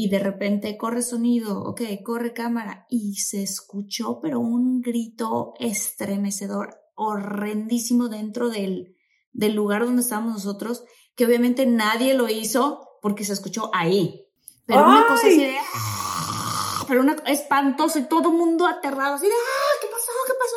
[0.00, 6.76] Y de repente corre sonido, ok, corre cámara, y se escuchó, pero un grito estremecedor,
[6.94, 8.94] horrendísimo dentro del,
[9.32, 10.84] del lugar donde estábamos nosotros,
[11.16, 14.24] que obviamente nadie lo hizo porque se escuchó ahí.
[14.66, 15.56] Pero una cosa así de...
[15.58, 19.32] "Ah", Pero una espantoso y todo el mundo aterrado, así de...
[19.32, 20.12] "Ah, ¿Qué pasó?
[20.28, 20.56] ¿Qué pasó?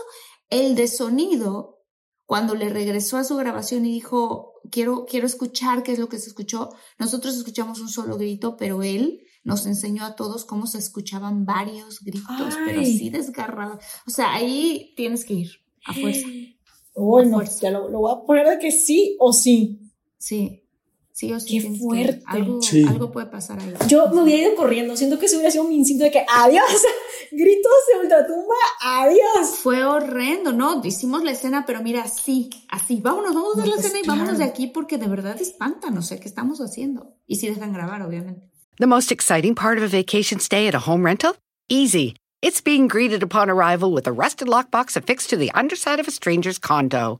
[0.51, 1.80] El de sonido,
[2.31, 6.17] cuando le regresó a su grabación y dijo, quiero, quiero escuchar qué es lo que
[6.17, 10.77] se escuchó, nosotros escuchamos un solo grito, pero él nos enseñó a todos cómo se
[10.77, 13.83] escuchaban varios gritos, pero así desgarrados.
[14.07, 15.51] O sea, ahí tienes que ir
[15.83, 16.25] a fuerza.
[16.95, 17.59] Uy, no, fuerza.
[17.63, 19.91] ya lo, lo voy a poner de que sí o sí.
[20.17, 20.60] Sí,
[21.21, 21.59] sí o sí.
[21.61, 22.23] Qué fuerte.
[22.25, 22.83] Algo, Sí.
[22.87, 23.73] algo puede pasar ahí.
[23.87, 24.97] Yo me hubiera ido corriendo.
[24.97, 26.63] Siento que ese hubiera sido mi instinto de que adiós.
[27.31, 29.49] Gritos de ultratumba, adiós.
[29.61, 30.81] Fue horrendo, ¿no?
[30.83, 32.99] Hicimos la escena, pero mira, así, así.
[33.01, 35.39] Vámonos, vamos a ver No, la pues, escena y vámonos de aquí porque de verdad
[35.39, 37.15] espantan, no sé qué estamos haciendo.
[37.27, 38.41] Y si dejan grabar, obviamente.
[38.77, 41.35] The most exciting part of a vacation stay at a home rental?
[41.69, 42.15] Easy.
[42.41, 46.11] It's being greeted upon arrival with a rusted lockbox affixed to the underside of a
[46.11, 47.19] stranger's condo.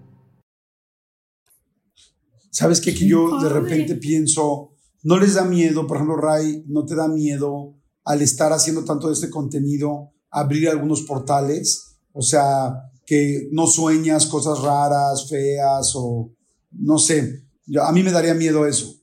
[2.51, 2.93] ¿Sabes qué?
[2.93, 4.73] Que yo de repente pienso,
[5.03, 7.73] no les da miedo, por ejemplo, Ray, no te da miedo
[8.03, 14.25] al estar haciendo tanto de este contenido, abrir algunos portales, o sea, que no sueñas
[14.27, 16.29] cosas raras, feas o
[16.71, 18.95] no sé, Yo- a mí me daría miedo eso.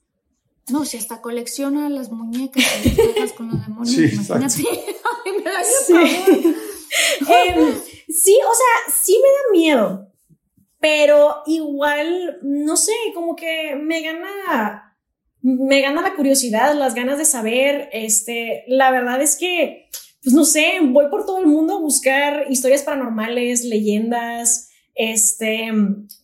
[0.70, 4.62] No, si hasta colecciona las muñecas y las cajas con los demonios, Sí, imagínate.
[5.24, 5.94] Ay, me daría Sí.
[7.20, 7.74] Em,
[8.09, 10.07] sí, o sea, sí me da miedo,
[10.80, 14.96] pero igual, no sé, como que me gana,
[15.42, 19.88] me gana la curiosidad, las ganas de saber, este, la verdad es que,
[20.22, 25.70] pues no sé, voy por todo el mundo a buscar historias paranormales, leyendas, este,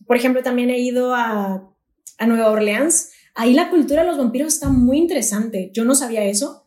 [0.07, 1.69] por ejemplo, también he ido a,
[2.17, 6.23] a Nueva Orleans, ahí la cultura de los vampiros está muy interesante, yo no sabía
[6.23, 6.65] eso,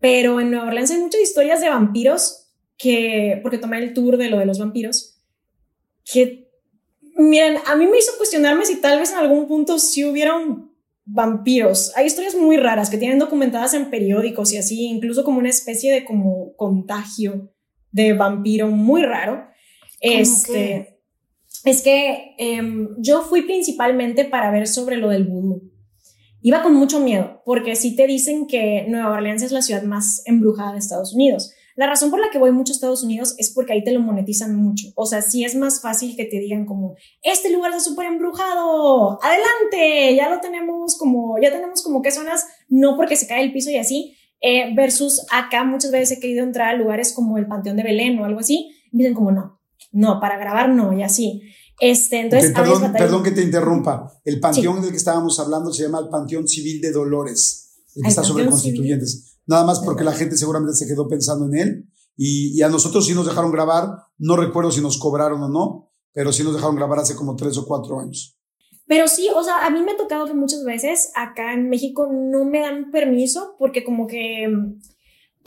[0.00, 2.46] pero en Nueva Orleans hay muchas historias de vampiros
[2.78, 5.20] que, porque tomé el tour de lo de los vampiros,
[6.04, 6.45] que,
[7.16, 10.72] miren, a mí me hizo cuestionarme si tal vez en algún punto sí hubieron
[11.04, 11.92] vampiros.
[11.96, 15.92] Hay historias muy raras que tienen documentadas en periódicos y así, incluso como una especie
[15.92, 17.52] de como contagio
[17.92, 19.46] de vampiro muy raro.
[20.00, 21.00] Este,
[21.64, 25.72] es que em, yo fui principalmente para ver sobre lo del vudú.
[26.42, 30.22] Iba con mucho miedo, porque sí te dicen que Nueva Orleans es la ciudad más
[30.26, 31.52] embrujada de Estados Unidos.
[31.76, 34.00] La razón por la que voy mucho a Estados Unidos es porque ahí te lo
[34.00, 34.88] monetizan mucho.
[34.94, 39.22] O sea, sí es más fácil que te digan como, este lugar está súper embrujado,
[39.22, 43.52] adelante, ya lo tenemos como, ya tenemos como que zonas, no porque se cae el
[43.52, 47.46] piso y así, eh, versus acá muchas veces he querido entrar a lugares como el
[47.46, 49.60] Panteón de Belén o algo así, y dicen como, no,
[49.92, 51.42] no, para grabar no, y así.
[51.78, 54.10] Este, entonces, perdón, perdón, que te interrumpa.
[54.24, 58.08] El panteón del que estábamos hablando se llama el Panteón Civil de Dolores, el que
[58.08, 59.35] está sobre constituyentes.
[59.46, 63.14] Nada más porque la gente seguramente se quedó pensando en él y, a nosotros sí
[63.14, 63.88] nos dejaron grabar.
[64.18, 67.56] No recuerdo si nos cobraron o no, pero sí nos dejaron grabar hace como tres
[67.58, 68.36] o cuatro años.
[68.86, 72.08] Pero sí, o sea, a mí me ha tocado que muchas veces acá en México
[72.10, 74.48] no me dan permiso porque como que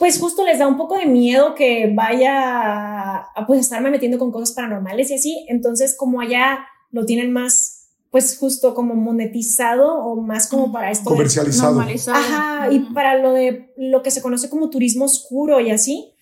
[0.00, 4.32] pues justo les da un poco de miedo que vaya a pues estarme metiendo con
[4.32, 5.46] cosas paranormales y así.
[5.48, 7.79] Entonces, como allá lo tienen más,
[8.10, 11.04] pues justo como monetizado o más como para esto.
[11.78, 11.80] Comercializado.
[11.80, 16.12] Ajá, y para lo de lo que se conoce como turismo oscuro y así,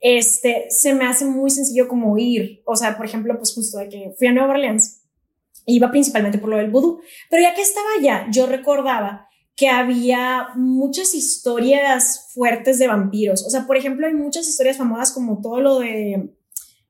[0.00, 2.62] este, se me hace muy sencillo como ir.
[2.66, 5.02] O sea, por ejemplo, pues justo de que fui a Nueva Orleans,
[5.66, 9.26] iba principalmente por lo del vudú, pero ya que estaba allá, yo recordaba
[9.56, 13.44] que había muchas historias fuertes de vampiros.
[13.44, 16.30] O sea, por ejemplo, hay muchas historias famosas como todo lo de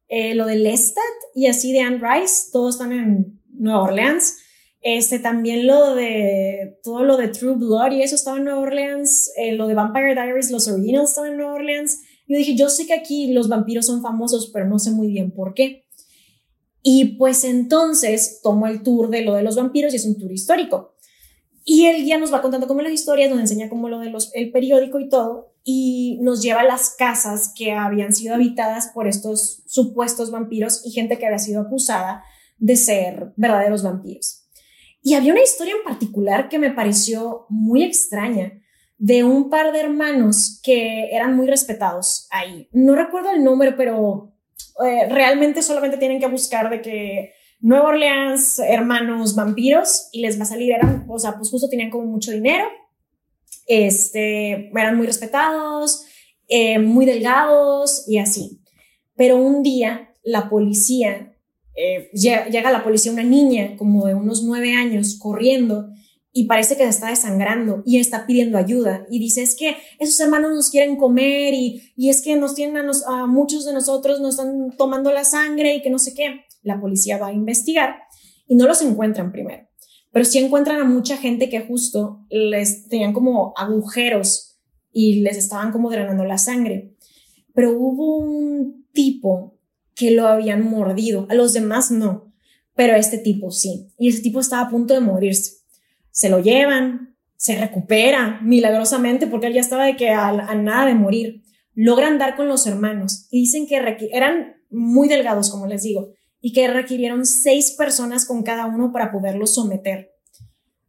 [0.09, 1.05] eh, lo de Lestat
[1.35, 4.39] y así de Anne Rice, todos están en Nueva Orleans.
[4.81, 9.33] Este, también lo de todo lo de True Blood y eso estaba en Nueva Orleans,
[9.37, 12.01] eh, lo de Vampire Diaries, los originals estaban en Nueva Orleans.
[12.29, 15.33] Yo dije, yo sé que aquí los vampiros son famosos, pero no sé muy bien
[15.33, 15.87] por qué.
[16.83, 20.31] Y pues entonces tomo el tour de lo de los vampiros y es un tour
[20.31, 20.95] histórico.
[21.64, 24.35] Y él ya nos va contando como las historias, nos enseña como lo de los,
[24.35, 29.07] el periódico y todo, y nos lleva a las casas que habían sido habitadas por
[29.07, 32.24] estos supuestos vampiros y gente que había sido acusada
[32.57, 34.48] de ser verdaderos vampiros.
[35.03, 38.53] Y había una historia en particular que me pareció muy extraña
[38.99, 42.69] de un par de hermanos que eran muy respetados ahí.
[42.73, 44.35] No recuerdo el nombre, pero
[44.85, 50.43] eh, realmente solamente tienen que buscar de que Nueva Orleans, hermanos vampiros, y les va
[50.43, 52.65] a salir, eran, o sea, pues justo tenían como mucho dinero,
[53.67, 56.07] este, eran muy respetados,
[56.49, 58.61] eh, muy delgados y así.
[59.17, 61.37] Pero un día la policía,
[61.81, 65.91] eh, llega, la policía una niña como de unos nueve años corriendo
[66.33, 70.18] y parece que se está desangrando y está pidiendo ayuda y dice es que esos
[70.18, 74.20] hermanos nos quieren comer y, y es que nos tienen a, a muchos de nosotros
[74.20, 78.01] nos están tomando la sangre y que no sé qué la policía va a investigar
[78.49, 79.68] y no los encuentran primero,
[80.11, 84.59] pero sí encuentran a mucha gente que justo les tenían como agujeros
[84.91, 86.97] y les estaban como drenando la sangre.
[87.55, 89.58] Pero hubo un tipo
[89.99, 92.33] que lo habían mordido, a los demás no,
[92.77, 93.89] pero a este tipo sí.
[93.99, 95.59] Y ese tipo estaba a punto de morirse.
[96.13, 100.95] Se lo llevan, se recupera milagrosamente porque él ya estaba de que a, nada de
[100.95, 101.43] morir.
[101.75, 103.77] Logran dar con los hermanos y dicen que
[104.13, 109.11] eran muy delgados, como les digo, y que requirieron seis personas con cada uno para
[109.11, 110.13] poderlos someter.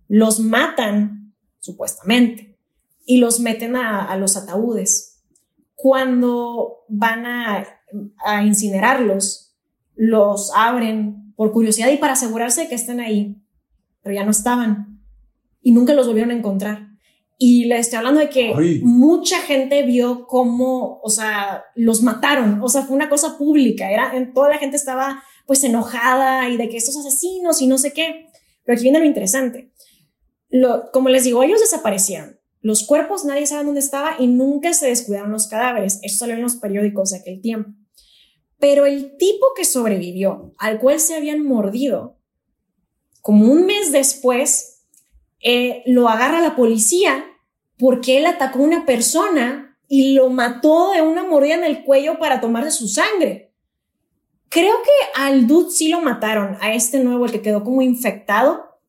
[0.08, 2.60] Los matan, supuestamente,
[3.06, 5.24] y los meten a, los ataúdes.
[5.74, 7.79] Cuando van a,
[8.26, 9.56] a incinerarlos,
[9.96, 13.38] los abren por curiosidad y para asegurarse de que estén ahí,
[14.02, 14.90] pero ya no estaban
[15.62, 16.88] y nunca los volvieron a encontrar.
[17.38, 22.62] Y le estoy hablando de que mucha gente vio cómo, o sea, los mataron.
[22.62, 23.90] O sea, fue una cosa pública.
[23.90, 27.94] Era, toda la gente estaba pues enojada y de que estos asesinos y no sé
[27.94, 28.28] qué.
[28.66, 29.72] Pero aquí viene lo interesante.
[30.50, 32.38] Lo, como les digo, ellos desaparecieron.
[32.62, 36.00] Los cuerpos nadie sabe dónde estaba y nunca se descuidaron los cadáveres.
[36.04, 37.72] Eso salió en los periódicos de aquel tiempo.
[38.60, 42.18] Pero el tipo que sobrevivió, al cual se habían mordido,
[43.22, 44.86] como un mes después,
[45.42, 47.26] eh, lo agarra la policía
[47.78, 52.20] porque él atacó a una persona y lo mató de una mordida en el cuello
[52.20, 53.54] para tomarse su sangre.
[54.50, 58.80] Creo que al dude sí lo mataron, a este nuevo, el que quedó como infectado,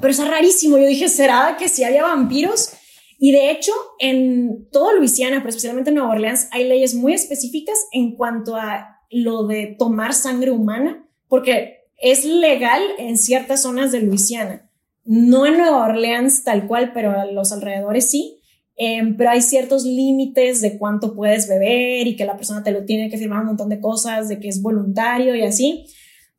[0.00, 0.78] pero es rarísimo.
[0.78, 2.70] Yo dije, ¿será que sí había vampiros?
[3.18, 7.86] Y de hecho, en toda Luisiana, pero especialmente en Nueva Orleans, hay leyes muy específicas
[7.92, 14.00] en cuanto a lo de tomar sangre humana, porque es legal en ciertas zonas de
[14.00, 14.70] Luisiana.
[15.04, 18.40] No en Nueva Orleans tal cual, pero a los alrededores sí.
[18.76, 22.84] Em, pero hay ciertos límites de cuánto puedes beber y que la persona te lo
[22.84, 25.86] tiene que firmar un montón de cosas, de que es voluntario y así.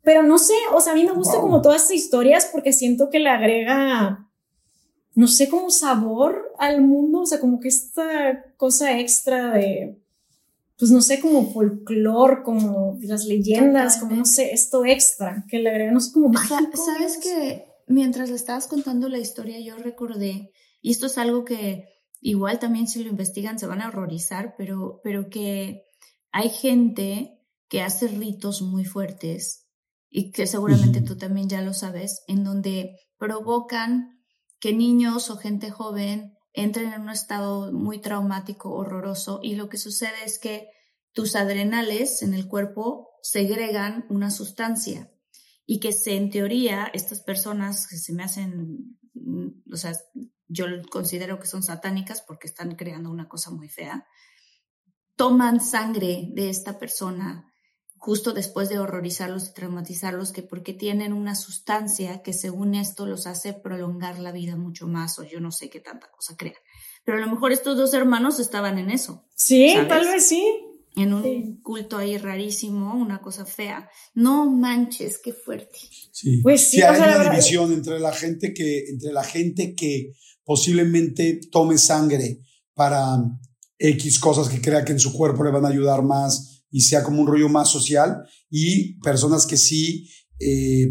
[0.03, 3.09] Pero no sé, o sea, a mí me gusta como todas estas historias porque siento
[3.09, 4.29] que le agrega,
[5.13, 9.97] no sé, como sabor al mundo, o sea, como que esta cosa extra de,
[10.77, 15.69] pues no sé, como folclore, como las leyendas, como no sé, esto extra que le
[15.69, 16.83] agrega, no sé, como mágico.
[16.85, 20.51] Sabes que mientras le estabas contando la historia, yo recordé,
[20.81, 21.85] y esto es algo que
[22.19, 25.83] igual también si lo investigan se van a horrorizar, pero, pero que
[26.31, 29.67] hay gente que hace ritos muy fuertes
[30.09, 34.21] y que seguramente tú también ya lo sabes, en donde provocan
[34.59, 39.77] que niños o gente joven entren en un estado muy traumático, horroroso, y lo que
[39.77, 40.69] sucede es que
[41.13, 45.11] tus adrenales en el cuerpo segregan una sustancia
[45.65, 49.93] y que se, en teoría estas personas que se me hacen, mm, o sea,
[50.47, 54.05] yo considero que son satánicas porque están creando una cosa muy fea,
[55.15, 57.51] toman sangre de esta persona
[58.05, 63.25] justo después de horrorizarlos y traumatizarlos, que porque tienen una sustancia que según esto los
[63.25, 66.61] hace prolongar la vida mucho más, o yo no sé qué tanta cosa crean.
[67.03, 69.25] Pero a lo mejor estos dos hermanos estaban en eso.
[69.33, 70.45] Sí, tal vez sí.
[70.95, 73.89] En un culto ahí rarísimo, una cosa fea.
[74.13, 75.79] No manches, qué fuerte.
[76.11, 80.11] Sí, pues sí, hay una división entre la gente que, entre la gente que
[80.43, 82.37] posiblemente tome sangre
[82.75, 83.17] para
[83.79, 87.03] X cosas que crea que en su cuerpo le van a ayudar más y sea
[87.03, 90.89] como un rollo más social y personas que sí eh,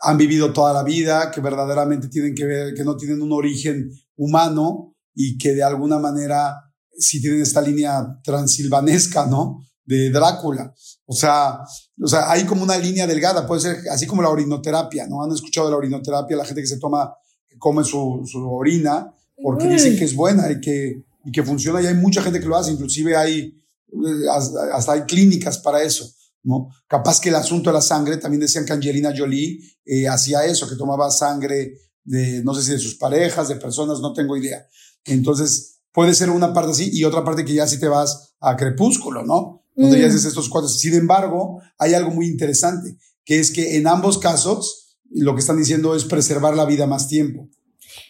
[0.00, 3.90] han vivido toda la vida, que verdaderamente tienen que ver, que no tienen un origen
[4.16, 6.54] humano y que de alguna manera
[6.96, 9.58] sí tienen esta línea transilvanesca, ¿no?
[9.84, 10.72] De Drácula.
[11.04, 11.58] O sea,
[12.02, 15.22] o sea, hay como una línea delgada, puede ser así como la orinoterapia, ¿no?
[15.22, 17.12] Han escuchado de la orinoterapia, la gente que se toma,
[17.46, 21.82] que come su, su orina, porque dicen que es buena y que, y que funciona,
[21.82, 23.59] y hay mucha gente que lo hace, inclusive hay
[24.72, 26.10] hasta hay clínicas para eso,
[26.42, 26.68] ¿no?
[26.86, 30.68] Capaz que el asunto de la sangre, también decían que Angelina Jolie eh, hacía eso,
[30.68, 31.74] que tomaba sangre
[32.04, 34.66] de, no sé si de sus parejas, de personas, no tengo idea.
[35.04, 38.56] Entonces, puede ser una parte así y otra parte que ya si te vas a
[38.56, 39.64] Crepúsculo, ¿no?
[39.76, 40.10] Donde ya mm.
[40.10, 40.78] haces estos cuadros.
[40.78, 45.56] Sin embargo, hay algo muy interesante, que es que en ambos casos, lo que están
[45.56, 47.48] diciendo es preservar la vida más tiempo.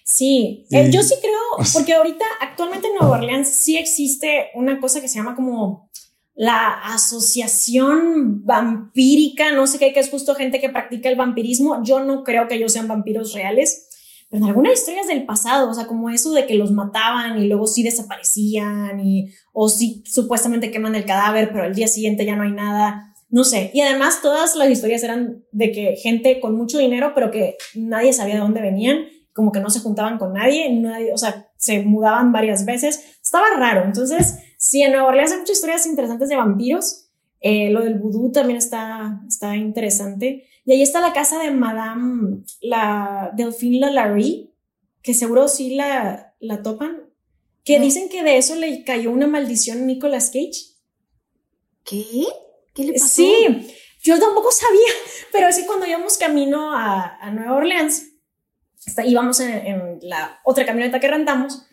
[0.05, 1.39] Sí, eh, yo sí creo,
[1.72, 5.90] porque ahorita actualmente en Nueva Orleans sí existe una cosa que se llama como
[6.34, 11.82] la asociación vampírica, no sé qué, que es justo gente que practica el vampirismo.
[11.84, 13.88] Yo no creo que ellos sean vampiros reales,
[14.30, 17.46] pero en algunas historias del pasado, o sea, como eso de que los mataban y
[17.46, 22.36] luego sí desaparecían y o sí supuestamente queman el cadáver, pero al día siguiente ya
[22.36, 23.14] no hay nada.
[23.28, 27.30] No sé, y además todas las historias eran de que gente con mucho dinero, pero
[27.30, 29.05] que nadie sabía de dónde venían
[29.41, 33.47] como que no se juntaban con nadie, nadie, o sea, se mudaban varias veces, estaba
[33.57, 33.86] raro.
[33.86, 37.07] Entonces, sí, en Nueva Orleans hay muchas historias interesantes de vampiros,
[37.41, 40.47] eh, lo del vudú también está, está interesante.
[40.66, 44.51] Y ahí está la casa de Madame, la Delphine Lalaurie,
[45.01, 47.01] que seguro sí la, la topan,
[47.64, 50.76] que dicen que de eso le cayó una maldición a Nicolas Cage.
[51.82, 52.26] ¿Qué?
[52.74, 53.07] ¿Qué le pasó?
[53.07, 54.93] Sí, yo tampoco sabía,
[55.32, 58.10] pero sí cuando íbamos camino a, a Nueva Orleans,
[59.05, 61.66] íbamos en, en, la otra camioneta que rentamos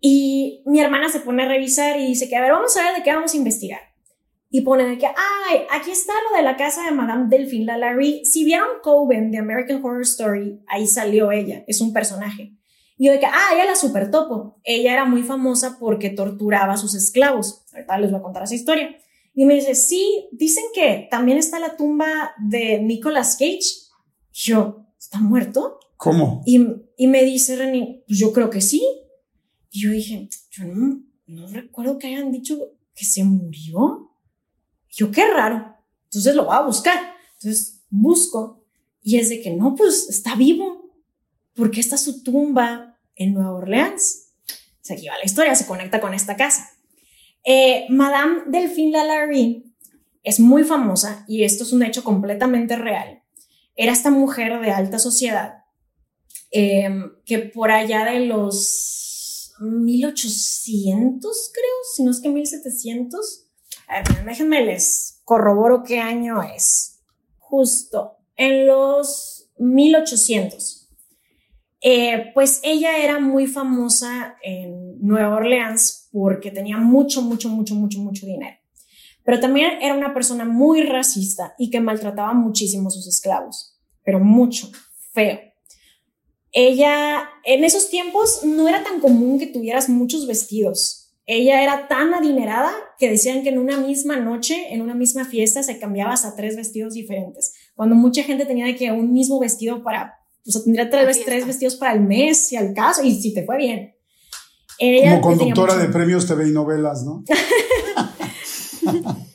[0.00, 2.96] y mi hermana se pone a revisar y dice que, a ver, vamos a ver
[2.96, 3.80] de qué vamos a investigar.
[4.50, 8.24] Y pone de que, ay, aquí está lo de la casa de Madame Delphine Lalaurie.
[8.24, 12.54] Si vieron Coven de American Horror Story, ahí salió ella, es un personaje.
[12.96, 14.60] Y yo de que, ah, ella la super topo.
[14.64, 17.64] Ella era muy famosa porque torturaba a sus esclavos.
[17.72, 18.96] Ahorita les voy a contar esa historia.
[19.34, 23.60] Y me dice, sí, dicen que también está la tumba de Nicolas Cage.
[24.32, 25.77] yo, ¿está muerto?
[25.98, 26.42] ¿Cómo?
[26.46, 26.64] Y,
[26.96, 28.82] y me dice René, pues yo creo que sí.
[29.70, 32.56] Y yo dije, yo no, no recuerdo que hayan dicho
[32.94, 34.12] que se murió.
[34.90, 35.76] yo, qué raro.
[36.04, 36.98] Entonces lo voy a buscar.
[37.34, 38.64] Entonces busco
[39.02, 40.88] y es de que no, pues está vivo.
[41.54, 44.28] porque está su tumba en Nueva Orleans?
[44.48, 46.70] O sea, aquí va la historia, se conecta con esta casa.
[47.42, 49.64] Eh, Madame Delphine Lalaurie
[50.22, 53.24] es muy famosa y esto es un hecho completamente real.
[53.74, 55.64] Era esta mujer de alta sociedad
[56.50, 63.46] Em, que por allá de los 1800, creo, si no es que 1700.
[63.88, 67.00] A ver, déjenme les corroboro qué año es.
[67.38, 70.88] Justo en los 1800.
[71.80, 78.00] Eh, pues ella era muy famosa en Nueva Orleans porque tenía mucho, mucho, mucho, mucho,
[78.00, 78.56] mucho dinero.
[79.24, 84.18] Pero también era una persona muy racista y que maltrataba muchísimo a sus esclavos, pero
[84.18, 84.70] mucho,
[85.12, 85.38] feo.
[86.52, 91.12] Ella, en esos tiempos no era tan común que tuvieras muchos vestidos.
[91.26, 95.62] Ella era tan adinerada que decían que en una misma noche, en una misma fiesta,
[95.62, 97.54] se cambiaba hasta tres vestidos diferentes.
[97.74, 101.76] Cuando mucha gente tenía que un mismo vestido para, o sea, tendría tres, tres vestidos
[101.76, 103.94] para el mes, si al caso, y si te fue bien.
[104.78, 107.24] Como conductora de premios TV y novelas, ¿no?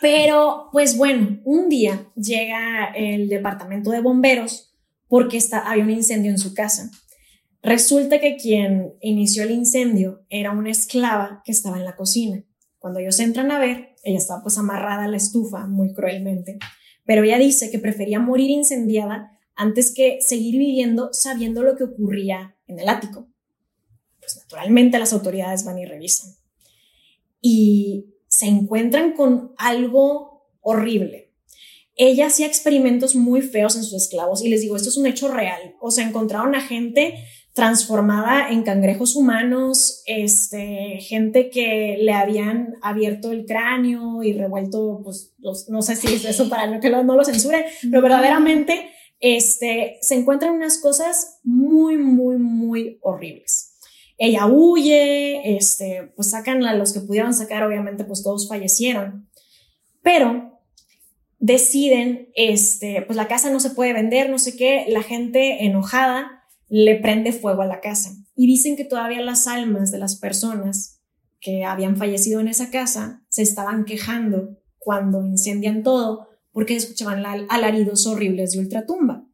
[0.00, 4.73] Pero, pues bueno, un día llega el departamento de bomberos
[5.08, 6.90] porque está, había un incendio en su casa.
[7.62, 12.44] Resulta que quien inició el incendio era una esclava que estaba en la cocina.
[12.78, 16.58] Cuando ellos entran a ver, ella estaba pues amarrada a la estufa muy cruelmente,
[17.06, 22.56] pero ella dice que prefería morir incendiada antes que seguir viviendo sabiendo lo que ocurría
[22.66, 23.28] en el ático.
[24.20, 26.32] Pues naturalmente las autoridades van y revisan.
[27.40, 31.23] Y se encuentran con algo horrible.
[31.96, 35.28] Ella hacía experimentos muy feos en sus esclavos y les digo, esto es un hecho
[35.28, 35.76] real.
[35.80, 37.14] O sea, encontraron a gente
[37.54, 45.34] transformada en cangrejos humanos, este, gente que le habían abierto el cráneo y revuelto, pues,
[45.68, 48.90] no sé si es eso para que no lo censuren, pero verdaderamente,
[49.20, 53.78] este, se encuentran unas cosas muy, muy, muy horribles.
[54.18, 59.28] Ella huye, este, pues sacan a los que pudieron sacar, obviamente pues todos fallecieron,
[60.02, 60.53] pero
[61.44, 66.42] deciden, este, pues la casa no se puede vender, no sé qué, la gente enojada
[66.70, 71.02] le prende fuego a la casa y dicen que todavía las almas de las personas
[71.42, 78.06] que habían fallecido en esa casa se estaban quejando cuando incendian todo porque escuchaban alaridos
[78.06, 79.26] horribles de ultratumba.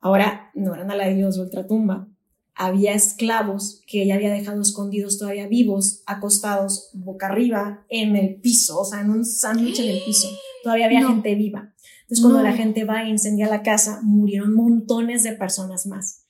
[0.00, 2.08] Ahora no eran alaridos de ultratumba,
[2.54, 8.80] había esclavos que ella había dejado escondidos todavía vivos, acostados boca arriba en el piso,
[8.80, 10.28] o sea, en un sándwich en el piso.
[10.62, 11.72] Todavía había gente viva.
[12.02, 16.24] Entonces, cuando la gente va e incendia la casa, murieron montones de personas más.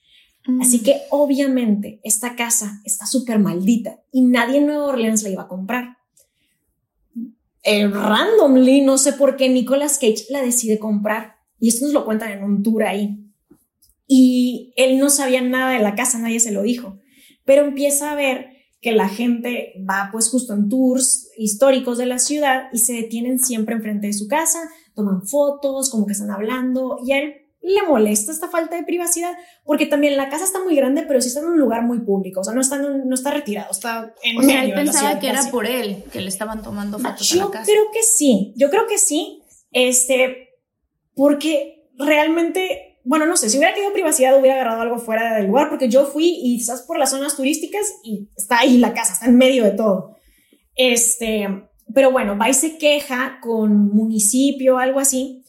[0.61, 0.83] Así mm.
[0.83, 5.47] que obviamente esta casa está súper maldita y nadie en Nueva Orleans la iba a
[5.47, 5.97] comprar.
[7.63, 11.35] El randomly, no sé por qué Nicolas Cage la decide comprar.
[11.59, 13.22] Y esto nos lo cuentan en un tour ahí
[14.07, 16.99] y él no sabía nada de la casa, nadie se lo dijo,
[17.45, 22.19] pero empieza a ver que la gente va pues justo en tours históricos de la
[22.19, 24.59] ciudad y se detienen siempre enfrente de su casa,
[24.93, 29.31] toman fotos, como que están hablando y a él le molesta esta falta de privacidad
[29.63, 32.41] porque también la casa está muy grande, pero sí está en un lugar muy público,
[32.41, 35.49] o sea, no está, no está retirado, está en o sea, él pensaba que era
[35.49, 37.71] por él que le estaban tomando fotos yo a la casa.
[37.71, 39.41] creo que sí, yo creo que sí,
[39.71, 40.49] este,
[41.15, 45.69] porque realmente bueno, no sé, si hubiera querido privacidad hubiera agarrado algo fuera del lugar,
[45.69, 49.25] porque yo fui y estás por las zonas turísticas y está ahí la casa, está
[49.25, 50.17] en medio de todo.
[50.75, 51.47] Este,
[51.93, 55.43] pero bueno, va y se queja con municipio algo así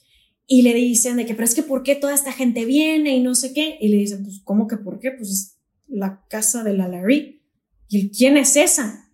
[0.47, 3.21] y le dicen de que, pero es que ¿por qué toda esta gente viene y
[3.21, 3.79] no sé qué?
[3.81, 5.13] Y le dicen, pues, ¿cómo que por qué?
[5.13, 7.43] Pues es la casa de la Larry.
[7.89, 9.11] ¿Y quién es esa?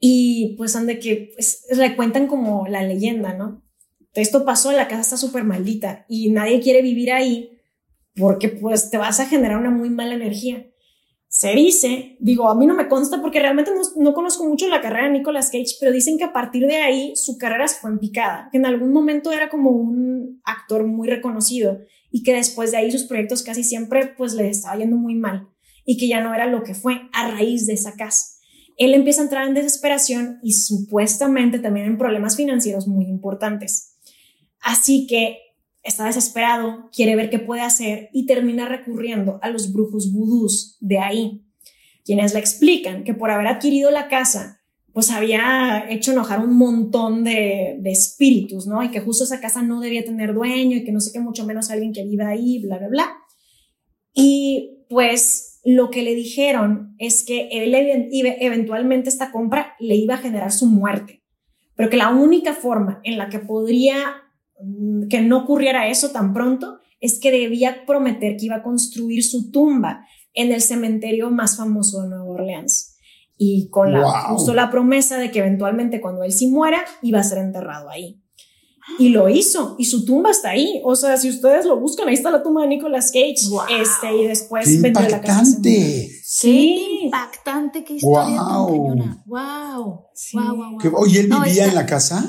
[0.00, 3.64] Y pues han de que pues, le cuentan como la leyenda, ¿no?
[4.20, 7.58] Esto pasó, la casa está súper maldita y nadie quiere vivir ahí
[8.18, 10.66] porque pues te vas a generar una muy mala energía.
[11.28, 15.08] Se dice, digo, a mí no me consta porque realmente no, conozco mucho la carrera
[15.08, 17.98] de Nicolas Cage, pero dicen que a partir de ahí su carrera se fue en
[17.98, 22.78] picada, que en algún momento era como un actor muy reconocido y que después de
[22.78, 25.48] ahí sus proyectos casi siempre pues le estaba yendo muy mal
[25.84, 28.38] y que ya no era lo que fue a raíz de esa casa.
[28.78, 33.87] Él empieza a entrar en desesperación y supuestamente también en problemas financieros muy importantes.
[34.68, 35.38] Así que
[35.82, 40.98] está desesperado, quiere ver qué puede hacer y termina recurriendo a los brujos vudús de
[40.98, 41.42] ahí,
[42.04, 44.60] quienes le explican que por haber adquirido la casa,
[44.92, 48.82] pues había hecho enojar un montón de, espíritus, ¿no?
[48.82, 51.46] Y que justo esa casa no debía tener dueño y que no sé qué, mucho
[51.46, 53.16] menos alguien que viva ahí, bla, bla, bla.
[54.12, 60.18] Y pues lo que le dijeron es que él, eventualmente esta compra le iba a
[60.18, 61.22] generar su muerte,
[61.74, 64.27] pero que la única forma en la que podría
[65.08, 69.50] que no ocurriera eso tan pronto es que debía prometer que iba a construir su
[69.50, 70.04] tumba
[70.34, 72.96] en el cementerio más famoso de Nueva Orleans.
[73.36, 77.24] Y con la, justo la promesa de que eventualmente cuando él sí muera, iba a
[77.24, 78.20] ser enterrado ahí.
[78.98, 80.80] Y lo hizo, y su tumba está ahí.
[80.82, 83.36] O sea, si ustedes lo buscan, ahí está la tumba de Nicolas Cage.
[83.80, 86.10] Este, y después Qué impactante.
[86.24, 87.00] Sí.
[87.04, 88.96] impactante, qué historia wow.
[88.96, 90.06] tan Wow.
[90.32, 92.24] wow, Oye, él vivía en la casa.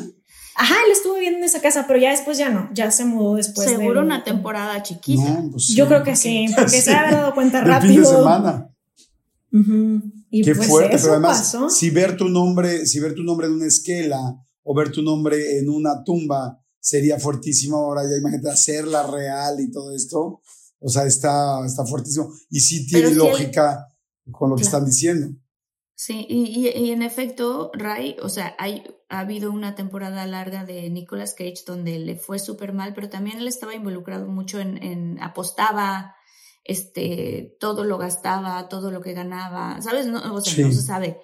[0.61, 3.35] Ajá, él estuvo viviendo en esa casa, pero ya después ya no, ya se mudó
[3.35, 3.69] después.
[3.69, 5.41] Seguro una temporada chiquita.
[5.49, 7.93] Pues Yo creo que sí, porque se ha dado cuenta rápido.
[7.93, 8.75] fin de semana.
[10.29, 13.53] y Qué pues fuerte, pero además, si ver tu nombre, si ver tu nombre en
[13.53, 14.19] una esquela
[14.61, 19.71] o ver tu nombre en una tumba sería fuertísimo ahora, ya imagínate hacerla real y
[19.71, 20.41] todo esto.
[20.81, 22.33] O sea, está, está fuertísimo.
[22.49, 23.87] Y sí tiene lógica
[24.29, 25.33] con lo que están diciendo.
[25.95, 30.89] Sí, y, y, en efecto, Ray, o sea, hay, ha habido una temporada larga de
[30.89, 35.21] Nicolas Cage donde le fue súper mal, pero también él estaba involucrado mucho en, en,
[35.21, 36.15] apostaba,
[36.63, 40.05] este, todo lo gastaba, todo lo que ganaba, ¿sabes?
[40.05, 41.19] No, o sea, no se sabe,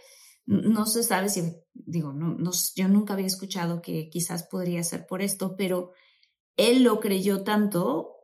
[0.48, 1.44] no se sabe si,
[1.74, 5.92] digo, no, no, yo nunca había escuchado que quizás podría ser por esto, pero
[6.58, 8.16] él lo creyó tanto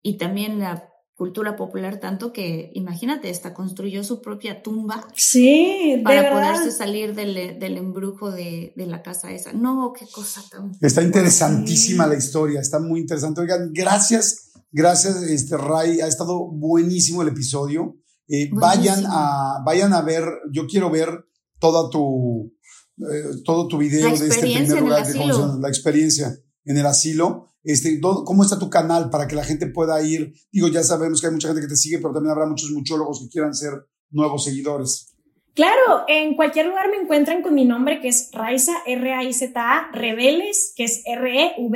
[0.00, 5.04] y también la cultura popular tanto que, imagínate, esta construyó su propia tumba.
[5.16, 9.52] Sí, Para poderse salir del, del embrujo de, de, la casa esa.
[9.52, 10.70] No, qué cosa tan...
[10.80, 13.40] Está interesantísima la historia, está muy interesante.
[13.40, 17.96] Oigan, gracias, gracias, este Ray, ha estado buenísimo el episodio.
[18.28, 20.22] Eh, vayan, a, vayan a ver,
[20.52, 21.24] yo quiero ver
[21.58, 22.54] toda tu,
[22.98, 27.48] eh, todo tu video de este primer lugar de la experiencia en el asilo.
[27.68, 30.32] Este, ¿Cómo está tu canal para que la gente pueda ir?
[30.50, 33.20] Digo, ya sabemos que hay mucha gente que te sigue, pero también habrá muchos muchólogos
[33.20, 33.74] que quieran ser
[34.08, 35.14] nuevos seguidores.
[35.52, 40.84] Claro, en cualquier lugar me encuentran con mi nombre que es Raiza, R-A-I-Z-A, Rebeles, que
[40.84, 41.66] es R-E-V-E-L-L-E-S.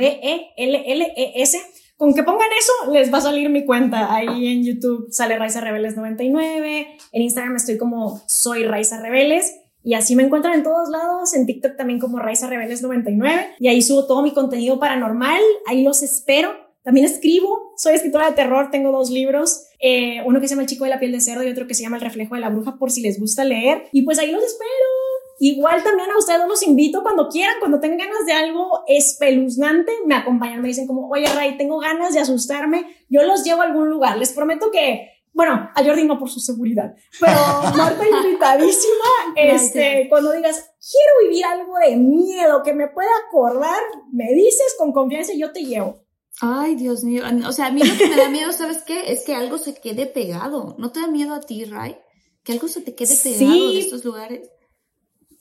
[1.95, 4.11] Con que pongan eso, les va a salir mi cuenta.
[4.15, 6.97] Ahí en YouTube sale Raiza Rebeles 99.
[7.11, 9.53] En Instagram estoy como Soy Raiza Rebeles.
[9.83, 13.67] Y así me encuentran en todos lados, en TikTok también como Raiza Rebeldes 99 y
[13.67, 16.63] ahí subo todo mi contenido paranormal, ahí los espero.
[16.83, 20.67] También escribo, soy escritora de terror, tengo dos libros, eh, uno que se llama El
[20.67, 22.49] chico de la piel de cerdo y otro que se llama El reflejo de la
[22.49, 23.83] bruja por si les gusta leer.
[23.93, 24.69] Y pues ahí los espero.
[25.39, 30.15] Igual también a ustedes los invito cuando quieran, cuando tengan ganas de algo espeluznante, me
[30.15, 33.89] acompañan, me dicen como, oye Ray, tengo ganas de asustarme, yo los llevo a algún
[33.89, 34.17] lugar.
[34.17, 37.35] Les prometo que bueno, a Jordi no por su seguridad, pero
[37.77, 43.81] Marta invitadísima, este, cuando digas, quiero vivir algo de miedo que me pueda acordar,
[44.11, 46.03] me dices con confianza y yo te llevo.
[46.41, 47.23] Ay, Dios mío.
[47.47, 49.11] O sea, a mí lo que me da miedo, ¿sabes qué?
[49.11, 50.75] Es que algo se quede pegado.
[50.79, 51.97] ¿No te da miedo a ti, Ray?
[52.43, 54.49] Que algo se te quede pegado de estos lugares.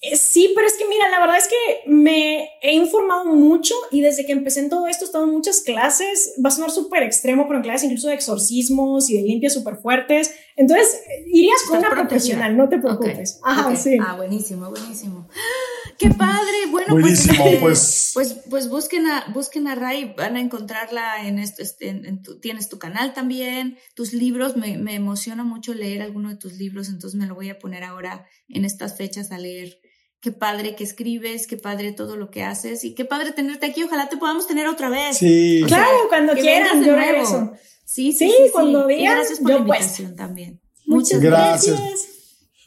[0.04, 4.00] Eh, sí, pero es que mira, la verdad es que me he informado mucho y
[4.00, 7.04] desde que empecé en todo esto he estado en muchas clases, va a sonar súper
[7.04, 10.34] extremo, pero en clases incluso de exorcismos y de limpias súper fuertes.
[10.56, 13.38] Entonces, irías con una profesional, no te preocupes.
[13.44, 13.96] Ajá, sí.
[14.04, 15.28] Ah, buenísimo, buenísimo.
[15.98, 16.66] ¡Qué padre!
[16.68, 21.38] Bueno, pues, este, pues, pues, pues, busquen a, busquen a Ray, van a encontrarla en
[21.38, 26.30] esto, este, en, tienes tu canal también, tus libros, me, me emociona mucho leer alguno
[26.30, 29.78] de tus libros, entonces me lo voy a poner ahora en estas fechas a leer
[30.22, 33.82] qué padre que escribes, qué padre todo lo que haces y qué padre tenerte aquí.
[33.82, 35.18] Ojalá te podamos tener otra vez.
[35.18, 35.62] Sí.
[35.66, 37.52] claro, cuando quieran, yo regreso.
[37.84, 39.16] Sí, sí, sí, cuando digan.
[39.16, 40.60] Gracias por la invitación también.
[40.86, 41.80] Muchas gracias.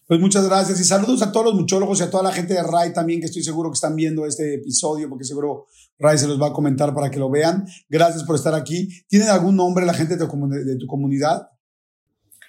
[0.06, 2.62] Pues muchas gracias y saludos a todos los muchólogos y a toda la gente de
[2.62, 5.66] RAI también que estoy seguro que están viendo este episodio porque seguro
[5.98, 7.66] RAI se los va a comentar para que lo vean.
[7.90, 8.90] Gracias por estar aquí.
[9.08, 11.48] ¿Tienen algún nombre la gente de tu comunidad?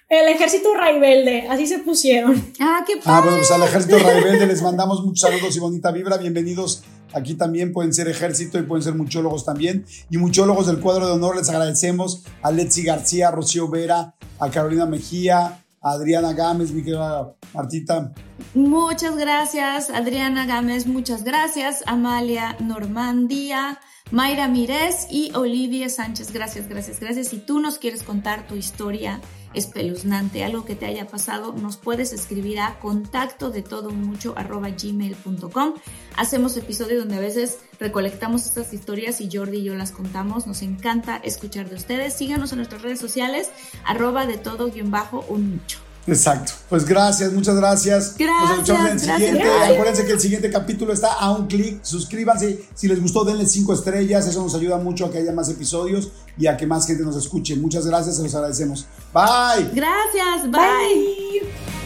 [0.08, 2.52] El ejército Raibelde, así se pusieron.
[2.60, 3.10] Ah, qué padre.
[3.12, 6.16] Ah, bueno, pues al ejército Raibelde les mandamos muchos saludos y bonita vibra.
[6.16, 6.84] Bienvenidos.
[7.12, 9.84] Aquí también pueden ser ejército y pueden ser muchólogos también.
[10.08, 14.48] Y muchólogos del cuadro de honor les agradecemos a Letzi García, a Rocío Vera, a
[14.48, 18.12] Carolina Mejía, a Adriana Gámez, mi querida Martita.
[18.54, 21.82] Muchas gracias, Adriana Gámez, muchas gracias.
[21.84, 23.80] Amalia Normandía.
[24.12, 26.32] Mayra Mírez y Olivia Sánchez.
[26.32, 27.26] Gracias, gracias, gracias.
[27.26, 29.20] Si tú nos quieres contar tu historia
[29.56, 34.68] espeluznante, algo que te haya pasado, nos puedes escribir a contacto de todo mucho arroba
[34.70, 35.74] gmail.com.
[36.16, 40.46] Hacemos episodios donde a veces recolectamos estas historias y Jordi y yo las contamos.
[40.46, 42.14] Nos encanta escuchar de ustedes.
[42.14, 43.50] Síganos en nuestras redes sociales,
[43.84, 45.85] arroba de todo guion bajo un mucho.
[46.06, 46.52] Exacto.
[46.68, 48.14] Pues gracias, muchas gracias.
[48.16, 48.68] Gracias.
[48.68, 49.50] Nos en el siguiente.
[49.50, 51.82] Acuérdense que el siguiente capítulo está a un clic.
[51.82, 52.64] Suscríbanse.
[52.74, 54.26] Si les gustó, denle cinco estrellas.
[54.26, 57.16] Eso nos ayuda mucho a que haya más episodios y a que más gente nos
[57.16, 57.56] escuche.
[57.56, 58.86] Muchas gracias, se los agradecemos.
[59.12, 59.70] Bye.
[59.74, 60.50] Gracias.
[60.50, 61.85] bye.